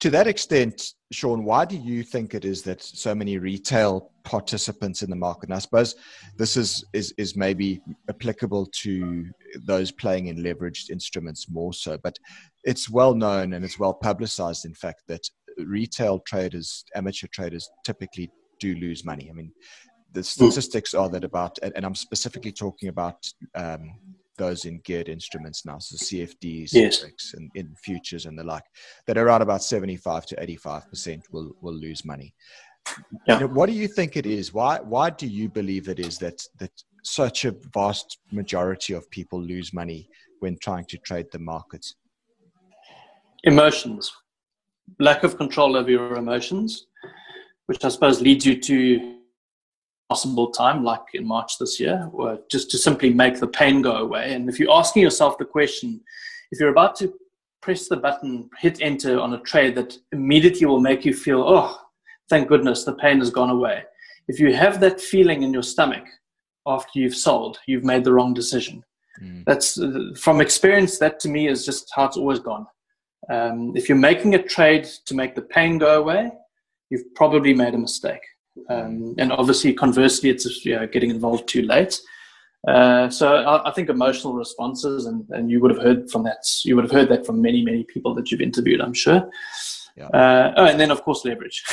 [0.00, 5.02] To that extent, Sean, why do you think it is that so many retail participants
[5.02, 5.94] in the market, and I suppose
[6.36, 7.80] this is, is, is maybe
[8.10, 9.24] applicable to
[9.64, 12.18] those playing in leveraged instruments more so, but
[12.64, 15.26] it's well known and it's well publicized, in fact, that
[15.58, 18.30] retail traders, amateur traders, typically
[18.60, 19.28] do lose money.
[19.30, 19.52] I mean,
[20.16, 23.18] the statistics are that about, and I'm specifically talking about
[23.54, 23.98] um,
[24.38, 27.04] those in geared instruments now, so CFDs, yes.
[27.34, 28.64] and in futures and the like,
[29.06, 32.34] that around about 75 to 85 percent will will lose money.
[33.26, 33.34] Yeah.
[33.34, 34.54] You know, what do you think it is?
[34.54, 36.72] Why why do you believe it is that that
[37.04, 40.08] such a vast majority of people lose money
[40.40, 41.94] when trying to trade the markets?
[43.44, 44.10] Emotions,
[44.98, 46.86] lack of control over your emotions,
[47.66, 49.16] which I suppose leads you to
[50.08, 53.96] possible time, like in March this year, or just to simply make the pain go
[53.96, 54.34] away.
[54.34, 56.00] And if you're asking yourself the question,
[56.50, 57.12] if you're about to
[57.60, 61.76] press the button, hit enter on a trade that immediately will make you feel, oh,
[62.28, 63.82] thank goodness the pain has gone away.
[64.28, 66.04] If you have that feeling in your stomach
[66.66, 68.84] after you've sold, you've made the wrong decision.
[69.22, 69.44] Mm.
[69.46, 70.98] That's uh, from experience.
[70.98, 72.66] That to me is just how it's always gone.
[73.30, 76.30] Um, if you're making a trade to make the pain go away,
[76.90, 78.22] you've probably made a mistake.
[78.68, 82.00] Um, and obviously, conversely, it's you know, getting involved too late.
[82.66, 86.38] Uh, so I, I, think emotional responses, and, and you would have heard from that.
[86.64, 89.30] You would have heard that from many, many people that you've interviewed, I'm sure.
[89.96, 90.08] Yeah.
[90.08, 91.64] Uh, oh, and then of course leverage.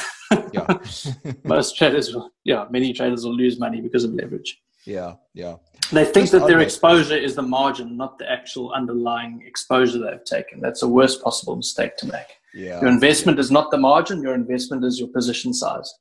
[0.54, 0.78] yeah.
[1.44, 4.62] Most traders, will, yeah, many traders will lose money because of leverage.
[4.86, 5.56] Yeah, yeah.
[5.92, 10.24] They think Just that their exposure is the margin, not the actual underlying exposure they've
[10.24, 10.62] taken.
[10.62, 12.38] That's the worst possible mistake to make.
[12.54, 12.82] Yeah.
[12.82, 13.42] Your investment yeah.
[13.42, 14.22] is not the margin.
[14.22, 15.92] Your investment is your position size.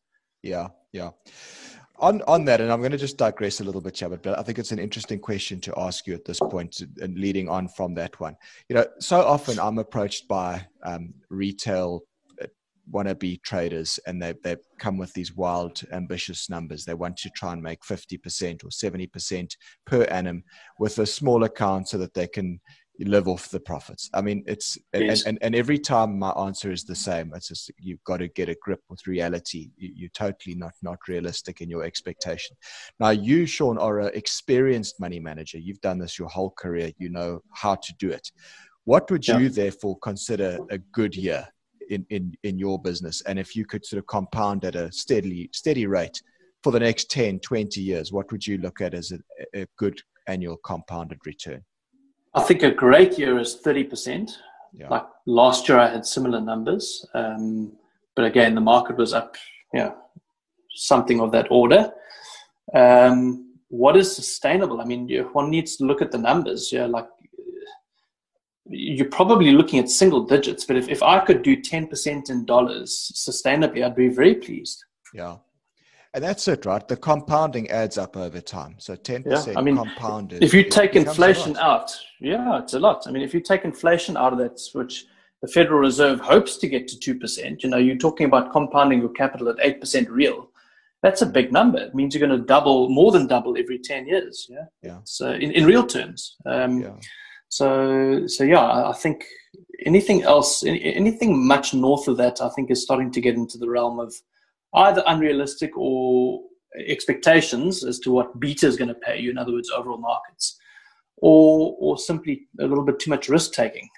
[0.42, 1.10] Yeah, yeah.
[1.98, 4.42] On on that, and I'm going to just digress a little bit, Chabot, but I
[4.42, 7.94] think it's an interesting question to ask you at this point, and leading on from
[7.94, 8.36] that one.
[8.68, 12.02] You know, so often I'm approached by um, retail
[12.42, 12.46] uh,
[12.92, 16.84] wannabe traders, and they they come with these wild, ambitious numbers.
[16.84, 20.42] They want to try and make 50% or 70% per annum
[20.80, 22.58] with a small account, so that they can
[23.02, 24.08] you live off the profits.
[24.14, 25.24] I mean, it's yes.
[25.24, 27.32] and, and, and every time my answer is the same.
[27.34, 29.70] It's just you've got to get a grip with reality.
[29.76, 32.56] You, are totally not not realistic in your expectation.
[33.00, 35.58] Now, you, Sean, are an experienced money manager.
[35.58, 36.92] You've done this your whole career.
[36.98, 38.30] You know how to do it.
[38.84, 39.38] What would yeah.
[39.38, 41.48] you therefore consider a good year
[41.90, 43.20] in, in in your business?
[43.22, 46.22] And if you could sort of compound at a steady steady rate
[46.62, 50.00] for the next 10, 20 years, what would you look at as a, a good
[50.28, 51.64] annual compounded return?
[52.34, 54.30] I think a great year is 30%.
[54.74, 54.88] Yeah.
[54.88, 57.06] Like last year, I had similar numbers.
[57.14, 57.72] Um,
[58.16, 59.36] but again, the market was up,
[59.72, 59.92] yeah,
[60.74, 61.90] something of that order.
[62.74, 64.80] Um, what is sustainable?
[64.80, 66.72] I mean, one needs to look at the numbers.
[66.72, 67.08] Yeah, like
[68.66, 73.12] you're probably looking at single digits, but if, if I could do 10% in dollars
[73.14, 74.84] sustainably, I'd be very pleased.
[75.14, 75.36] Yeah.
[76.14, 76.86] And that's it, right?
[76.86, 78.74] The compounding adds up over time.
[78.78, 80.42] So 10% yeah, I mean, compounded.
[80.42, 83.04] If you take inflation out, yeah, it's a lot.
[83.06, 85.06] I mean, if you take inflation out of that, which
[85.40, 89.08] the Federal Reserve hopes to get to 2%, you know, you're talking about compounding your
[89.10, 90.50] capital at 8% real.
[91.02, 91.78] That's a big number.
[91.78, 94.46] It means you're going to double, more than double every 10 years.
[94.50, 94.66] Yeah.
[94.82, 94.98] Yeah.
[95.04, 96.36] So in, in real terms.
[96.44, 96.94] Um, yeah.
[97.48, 99.24] So, so yeah, I think
[99.84, 103.68] anything else, anything much north of that, I think is starting to get into the
[103.68, 104.14] realm of,
[104.74, 106.40] either unrealistic or
[106.86, 110.58] expectations as to what beta is going to pay you, in other words, overall markets,
[111.18, 113.88] or or simply a little bit too much risk taking.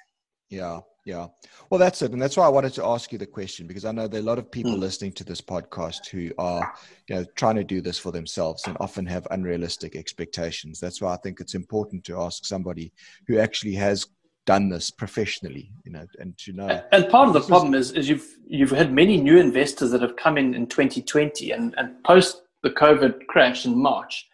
[0.50, 1.28] Yeah, yeah.
[1.70, 3.92] Well, that's it, and that's why I wanted to ask you the question because I
[3.92, 4.78] know there are a lot of people mm.
[4.78, 6.72] listening to this podcast who are,
[7.08, 10.80] you know, trying to do this for themselves and often have unrealistic expectations.
[10.80, 12.92] That's why I think it's important to ask somebody
[13.26, 14.06] who actually has
[14.46, 16.82] done this professionally, you know, and to know.
[16.92, 20.16] And part of the problem is, is you've you've had many new investors that have
[20.16, 24.28] come in in 2020 and, and post the COVID crash in March.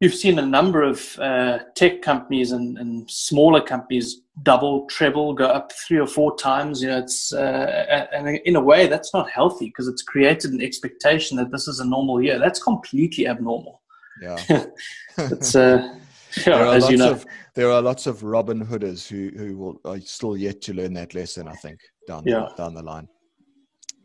[0.00, 5.46] You've seen a number of uh, tech companies and, and smaller companies double, treble, go
[5.46, 6.82] up three or four times.
[6.82, 10.62] You know, it's uh, and in a way that's not healthy because it's created an
[10.62, 12.38] expectation that this is a normal year.
[12.38, 13.80] That's completely abnormal.
[14.20, 14.36] Yeah,
[15.18, 15.54] it's.
[15.54, 15.98] Uh,
[16.44, 17.10] there are lots you know.
[17.10, 20.92] of there are lots of Robin Hooders who who will are still yet to learn
[20.94, 21.48] that lesson.
[21.48, 22.48] I think down yeah.
[22.56, 23.08] down the line.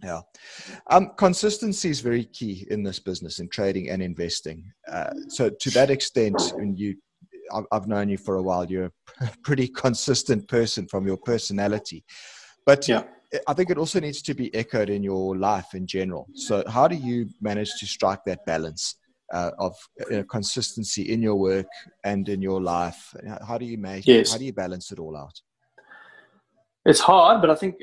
[0.04, 0.22] Yeah,
[0.92, 4.72] um, consistency is very key in this business in trading and investing.
[4.88, 6.96] Uh, so to that extent, when you,
[7.72, 8.92] I've known you for a while, you're
[9.22, 12.04] a pretty consistent person from your personality,
[12.66, 13.06] but yeah.
[13.48, 16.28] I think it also needs to be echoed in your life in general.
[16.34, 18.96] So how do you manage to strike that balance?
[19.34, 19.76] Uh, of
[20.10, 21.68] you know, consistency in your work
[22.04, 23.14] and in your life?
[23.48, 24.06] How do you make?
[24.08, 24.32] Yes.
[24.32, 25.40] How do you balance it all out?
[26.86, 27.76] It's hard, but I think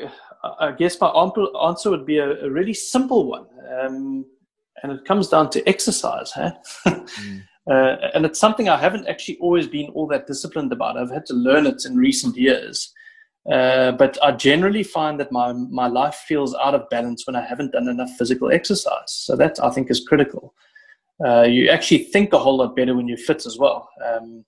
[0.60, 3.46] I guess my answer would be a, a really simple one,
[3.80, 4.24] um,
[4.82, 6.30] and it comes down to exercise.
[6.30, 6.52] Huh?
[6.86, 7.42] mm.
[7.70, 10.96] uh, and it's something I haven't actually always been all that disciplined about.
[10.96, 12.92] I've had to learn it in recent years.
[13.50, 17.42] Uh, but I generally find that my, my life feels out of balance when I
[17.42, 19.04] haven't done enough physical exercise.
[19.06, 20.54] So that I think is critical.
[21.24, 23.88] Uh, you actually think a whole lot better when you're fit as well.
[24.04, 24.44] Um,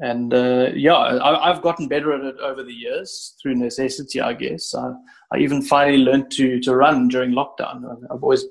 [0.00, 4.32] and uh, yeah, I, have gotten better at it over the years through necessity, I
[4.32, 4.74] guess.
[4.74, 4.92] I,
[5.32, 7.84] I even finally learned to to run during lockdown.
[8.10, 8.44] I've always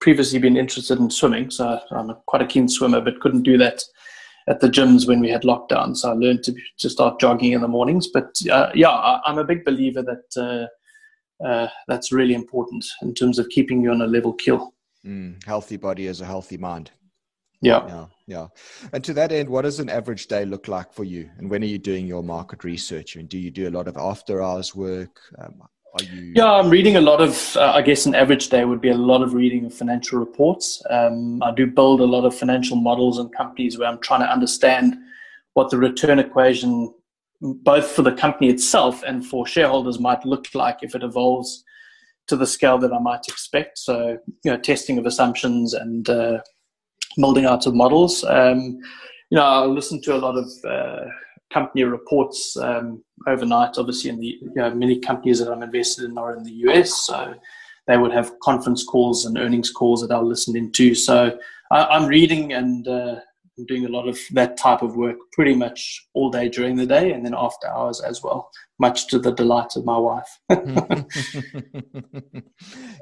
[0.00, 3.56] previously been interested in swimming, so I'm a, quite a keen swimmer, but couldn't do
[3.58, 3.82] that
[4.48, 5.96] at the gyms when we had lockdown.
[5.96, 8.08] So I learned to to start jogging in the mornings.
[8.08, 10.68] But uh, yeah, I, am a big believer that
[11.42, 14.73] uh, uh, that's really important in terms of keeping you on a level kill.
[15.06, 16.90] Mm, healthy body is a healthy mind.
[17.60, 17.86] Yeah.
[17.86, 18.06] Yeah.
[18.26, 18.46] Yeah.
[18.92, 21.30] And to that end, what does an average day look like for you?
[21.38, 23.16] And when are you doing your market research?
[23.16, 25.20] And do you do a lot of after hours work?
[25.38, 25.62] Um,
[25.94, 26.32] are you?
[26.34, 28.96] Yeah, I'm reading a lot of, uh, I guess an average day would be a
[28.96, 30.82] lot of reading of financial reports.
[30.90, 34.30] Um, I do build a lot of financial models and companies where I'm trying to
[34.30, 34.96] understand
[35.54, 36.92] what the return equation,
[37.40, 41.63] both for the company itself and for shareholders, might look like if it evolves
[42.28, 43.78] to the scale that I might expect.
[43.78, 46.40] So, you know, testing of assumptions and uh,
[47.18, 48.24] molding out of models.
[48.24, 48.78] Um,
[49.30, 51.06] you know, I listen to a lot of uh,
[51.52, 53.78] company reports um, overnight.
[53.78, 57.06] Obviously, in the you know, many companies that I'm invested in are in the US,
[57.06, 57.34] so
[57.86, 60.94] they would have conference calls and earnings calls that I'll listen into.
[60.94, 61.36] So
[61.70, 63.16] I, am reading and uh,
[63.66, 67.12] doing a lot of that type of work pretty much all day during the day,
[67.12, 70.40] and then after hours as well much to the delight of my wife.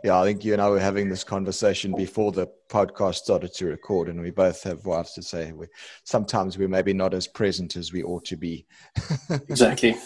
[0.04, 3.66] yeah, I think you and I were having this conversation before the podcast started to
[3.66, 5.66] record, and we both have wives to say we
[6.04, 8.66] sometimes we're maybe not as present as we ought to be.
[9.48, 9.96] exactly.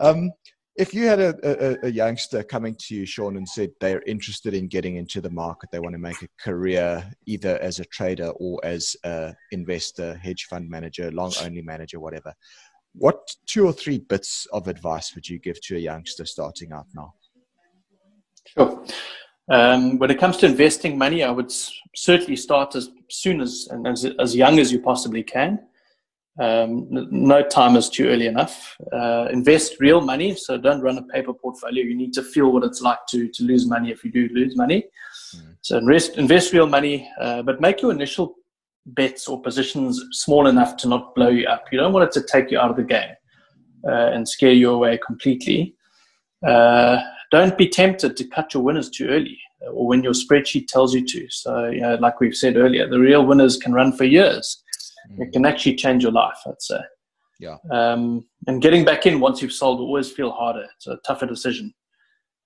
[0.00, 0.32] um,
[0.80, 4.54] if you had a, a, a, youngster coming to you, Sean, and said they're interested
[4.54, 8.30] in getting into the market, they want to make a career either as a trader
[8.36, 12.34] or as an investor, hedge fund manager, long only manager, whatever
[12.94, 16.86] what two or three bits of advice would you give to a youngster starting out
[16.94, 17.14] now?
[18.46, 18.84] Sure.
[19.50, 21.52] Um, when it comes to investing money, I would
[21.94, 25.60] certainly start as soon as and as, as young as you possibly can.
[26.40, 28.76] Um, no time is too early enough.
[28.92, 31.84] Uh, invest real money, so don't run a paper portfolio.
[31.84, 34.56] You need to feel what it's like to to lose money if you do lose
[34.56, 34.86] money.
[35.36, 35.56] Mm.
[35.60, 38.36] So invest invest real money, uh, but make your initial
[38.86, 41.64] bets or positions small enough to not blow you up.
[41.70, 43.14] You don't want it to take you out of the game
[43.86, 45.74] uh, and scare you away completely.
[46.46, 50.68] Uh, don't be tempted to cut your winners too early uh, or when your spreadsheet
[50.68, 51.28] tells you to.
[51.28, 54.62] So, you know, like we've said earlier, the real winners can run for years.
[55.18, 56.80] It can actually change your life, I'd say.
[57.40, 57.56] Yeah.
[57.70, 60.66] Um, and getting back in once you've sold will always feel harder.
[60.76, 61.72] It's a tougher decision.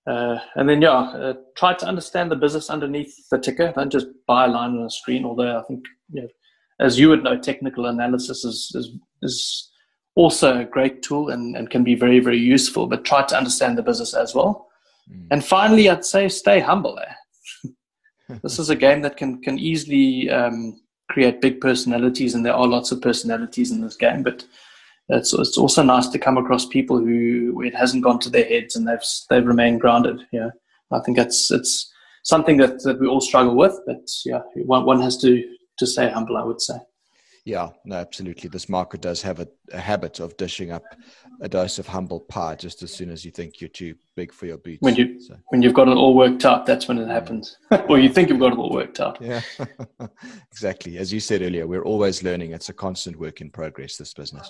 [0.06, 3.72] Uh, and then, yeah, uh, try to understand the business underneath the ticker.
[3.74, 5.24] Don't just buy a line on a screen.
[5.24, 6.28] Although I think, you know,
[6.80, 8.90] as you would know, technical analysis is, is,
[9.22, 9.70] is
[10.14, 12.86] also a great tool and, and can be very, very useful.
[12.86, 14.68] But try to understand the business as well.
[15.10, 15.26] Mm.
[15.30, 16.96] And finally, I'd say stay humble.
[16.96, 20.80] There, this is a game that can can easily um,
[21.14, 24.24] create big personalities, and there are lots of personalities in this game.
[24.24, 24.44] But
[25.08, 28.74] it's, it's also nice to come across people who it hasn't gone to their heads
[28.74, 30.20] and they've they've remained grounded.
[30.32, 30.50] Yeah,
[30.90, 31.92] I think that's it's
[32.24, 35.42] something that, that we all struggle with, but yeah, one one has to
[35.78, 36.36] to stay humble.
[36.36, 36.76] I would say.
[37.44, 38.48] Yeah, no, absolutely.
[38.48, 40.82] This market does have a, a, habit of dishing up
[41.42, 44.46] a dose of humble pie just as soon as you think you're too big for
[44.46, 44.80] your boots.
[44.80, 45.36] When you so.
[45.48, 47.58] when you've got it all worked out, that's when it happens.
[47.88, 49.18] or you think you've got it all worked out.
[49.20, 49.42] Yeah,
[50.52, 50.96] exactly.
[50.96, 52.52] As you said earlier, we're always learning.
[52.52, 53.98] It's a constant work in progress.
[53.98, 54.48] This business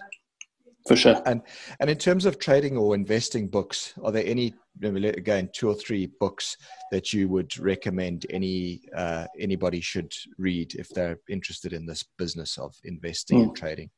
[0.86, 1.22] for sure.
[1.26, 1.42] And
[1.80, 6.06] and in terms of trading or investing books, are there any again two or three
[6.20, 6.56] books
[6.90, 12.58] that you would recommend any uh, anybody should read if they're interested in this business
[12.58, 13.42] of investing mm.
[13.44, 13.90] and trading?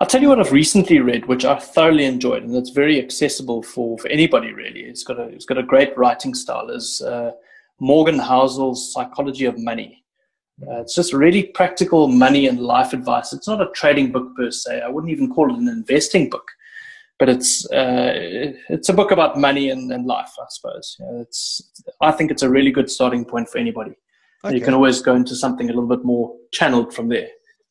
[0.00, 3.62] I'll tell you what I've recently read, which I thoroughly enjoyed, and it's very accessible
[3.62, 4.80] for, for anybody really.
[4.80, 6.68] It's got a it's got a great writing style.
[6.70, 7.32] Is uh,
[7.80, 9.99] Morgan Housel's Psychology of Money.
[10.68, 13.32] Uh, it's just really practical money and life advice.
[13.32, 14.82] It's not a trading book per se.
[14.82, 16.50] I wouldn't even call it an investing book,
[17.18, 18.12] but it's uh,
[18.68, 20.96] it's a book about money and, and life, I suppose.
[21.16, 21.62] it's
[22.00, 23.92] I think it's a really good starting point for anybody.
[24.44, 24.56] Okay.
[24.56, 27.28] You can always go into something a little bit more channeled from there.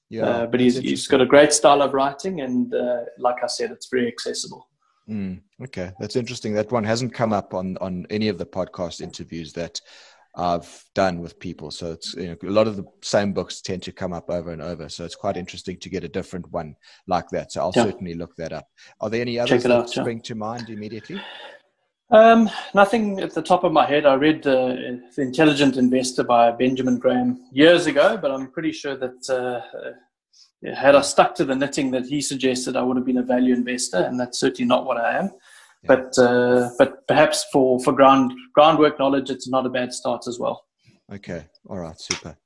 [0.09, 3.47] Yeah, uh, but he's, he's got a great style of writing, and uh, like I
[3.47, 4.67] said, it's very accessible.
[5.07, 6.53] Mm, okay, that's interesting.
[6.53, 9.79] That one hasn't come up on on any of the podcast interviews that
[10.35, 11.71] I've done with people.
[11.71, 14.51] So it's you know, a lot of the same books tend to come up over
[14.51, 14.89] and over.
[14.89, 16.75] So it's quite interesting to get a different one
[17.07, 17.51] like that.
[17.51, 17.85] So I'll yeah.
[17.85, 18.67] certainly look that up.
[19.01, 20.23] Are there any others that out, spring yeah.
[20.23, 21.21] to mind immediately?
[22.11, 24.05] Um, nothing at the top of my head.
[24.05, 24.75] I read uh,
[25.15, 30.95] The Intelligent Investor by Benjamin Graham years ago, but I'm pretty sure that uh, had
[30.95, 33.99] I stuck to the knitting that he suggested, I would have been a value investor,
[33.99, 35.29] and that's certainly not what I am.
[35.83, 40.37] But uh, but perhaps for for ground groundwork knowledge, it's not a bad start as
[40.39, 40.65] well.
[41.13, 42.37] Okay, all right, super.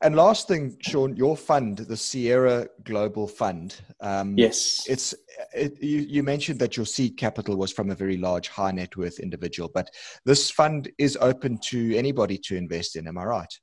[0.00, 3.76] And last thing, Sean, your fund, the Sierra Global Fund.
[4.00, 5.14] Um, yes, it's
[5.54, 8.96] it, you, you mentioned that your seed capital was from a very large, high net
[8.96, 9.90] worth individual, but
[10.24, 13.06] this fund is open to anybody to invest in.
[13.06, 13.54] Am I right?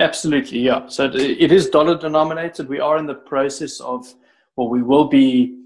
[0.00, 0.86] Absolutely, yeah.
[0.88, 2.68] So it is dollar denominated.
[2.68, 4.14] We are in the process of,
[4.56, 5.58] well, we will be,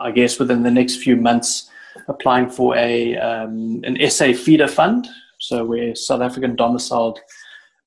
[0.00, 1.70] I guess, within the next few months,
[2.08, 5.08] applying for a um, an SA feeder fund.
[5.38, 7.20] So where South African domiciled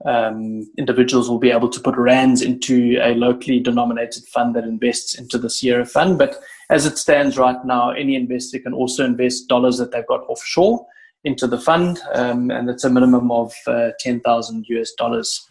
[0.05, 5.17] um, individuals will be able to put rands into a locally denominated fund that invests
[5.17, 6.17] into the Sierra fund.
[6.17, 6.39] But
[6.69, 10.85] as it stands right now, any investor can also invest dollars that they've got offshore
[11.25, 15.45] into the fund, um, and it's a minimum of uh, ten thousand US dollars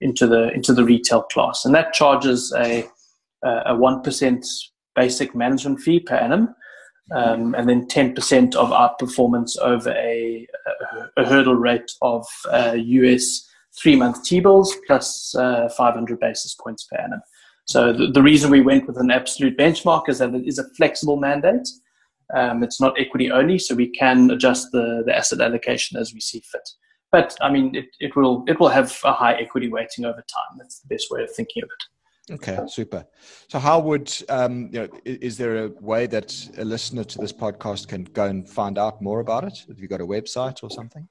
[0.00, 2.86] into the into the retail class, and that charges a
[3.42, 4.46] a one percent
[4.94, 6.54] basic management fee per annum,
[7.12, 10.46] um, and then ten percent of our performance over a,
[11.16, 13.46] a, a hurdle rate of uh, US
[13.80, 17.20] three month T bills plus uh, 500 basis points per annum.
[17.66, 20.68] So the, the, reason we went with an absolute benchmark is that it is a
[20.76, 21.66] flexible mandate.
[22.34, 26.20] Um, it's not equity only, so we can adjust the, the asset allocation as we
[26.20, 26.68] see fit.
[27.10, 30.58] But I mean, it, it will it will have a high equity weighting over time.
[30.58, 31.84] That's the best way of thinking of it.
[32.30, 33.04] Okay, super.
[33.48, 34.88] So, how would um, you know?
[35.04, 39.02] Is there a way that a listener to this podcast can go and find out
[39.02, 39.62] more about it?
[39.68, 41.06] Have you got a website or something?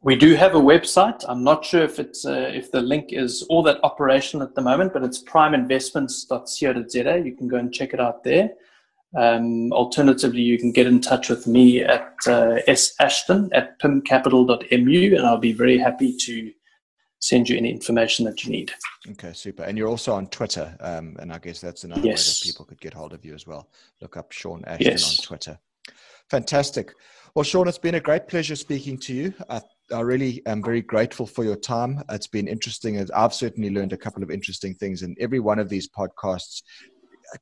[0.00, 1.22] We do have a website.
[1.28, 4.62] I'm not sure if it's uh, if the link is all that operational at the
[4.62, 7.22] moment, but it's primeinvestments.co.za.
[7.22, 8.52] You can go and check it out there.
[9.14, 15.26] Um, alternatively, you can get in touch with me at uh, sashton at pimcapital.mu, and
[15.26, 16.50] I'll be very happy to
[17.24, 18.70] send you any information that you need.
[19.12, 19.62] Okay, super.
[19.62, 22.28] And you're also on Twitter, um, and I guess that's another yes.
[22.28, 23.70] way that people could get hold of you as well.
[24.02, 25.18] Look up Sean Ashton yes.
[25.18, 25.58] on Twitter.
[26.30, 26.92] Fantastic.
[27.34, 29.34] Well, Sean, it's been a great pleasure speaking to you.
[29.48, 32.02] I, I really am very grateful for your time.
[32.10, 33.02] It's been interesting.
[33.14, 36.62] I've certainly learned a couple of interesting things, and every one of these podcasts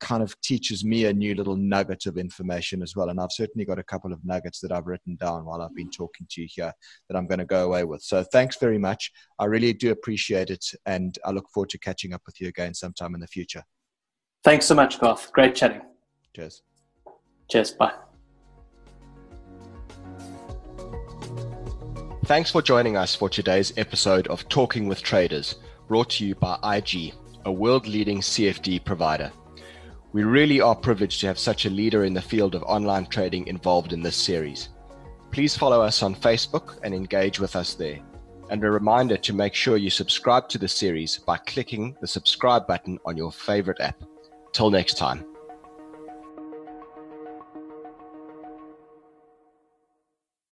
[0.01, 3.09] kind of teaches me a new little nugget of information as well.
[3.09, 5.91] And I've certainly got a couple of nuggets that I've written down while I've been
[5.91, 6.73] talking to you here
[7.09, 8.03] that I'm going to go away with.
[8.03, 9.11] So thanks very much.
[9.39, 10.65] I really do appreciate it.
[10.87, 13.63] And I look forward to catching up with you again sometime in the future.
[14.45, 15.33] Thanks so much, Garth.
[15.33, 15.83] Great chatting.
[16.35, 16.63] Cheers.
[17.49, 17.73] Cheers.
[17.73, 17.93] Bye.
[22.25, 25.57] Thanks for joining us for today's episode of Talking with Traders,
[25.89, 27.15] brought to you by IG,
[27.45, 29.33] a world leading CFD provider.
[30.13, 33.47] We really are privileged to have such a leader in the field of online trading
[33.47, 34.69] involved in this series.
[35.31, 37.99] Please follow us on Facebook and engage with us there.
[38.51, 42.67] And a reminder to make sure you subscribe to the series by clicking the subscribe
[42.67, 44.03] button on your favorite app.
[44.53, 45.32] Till next time.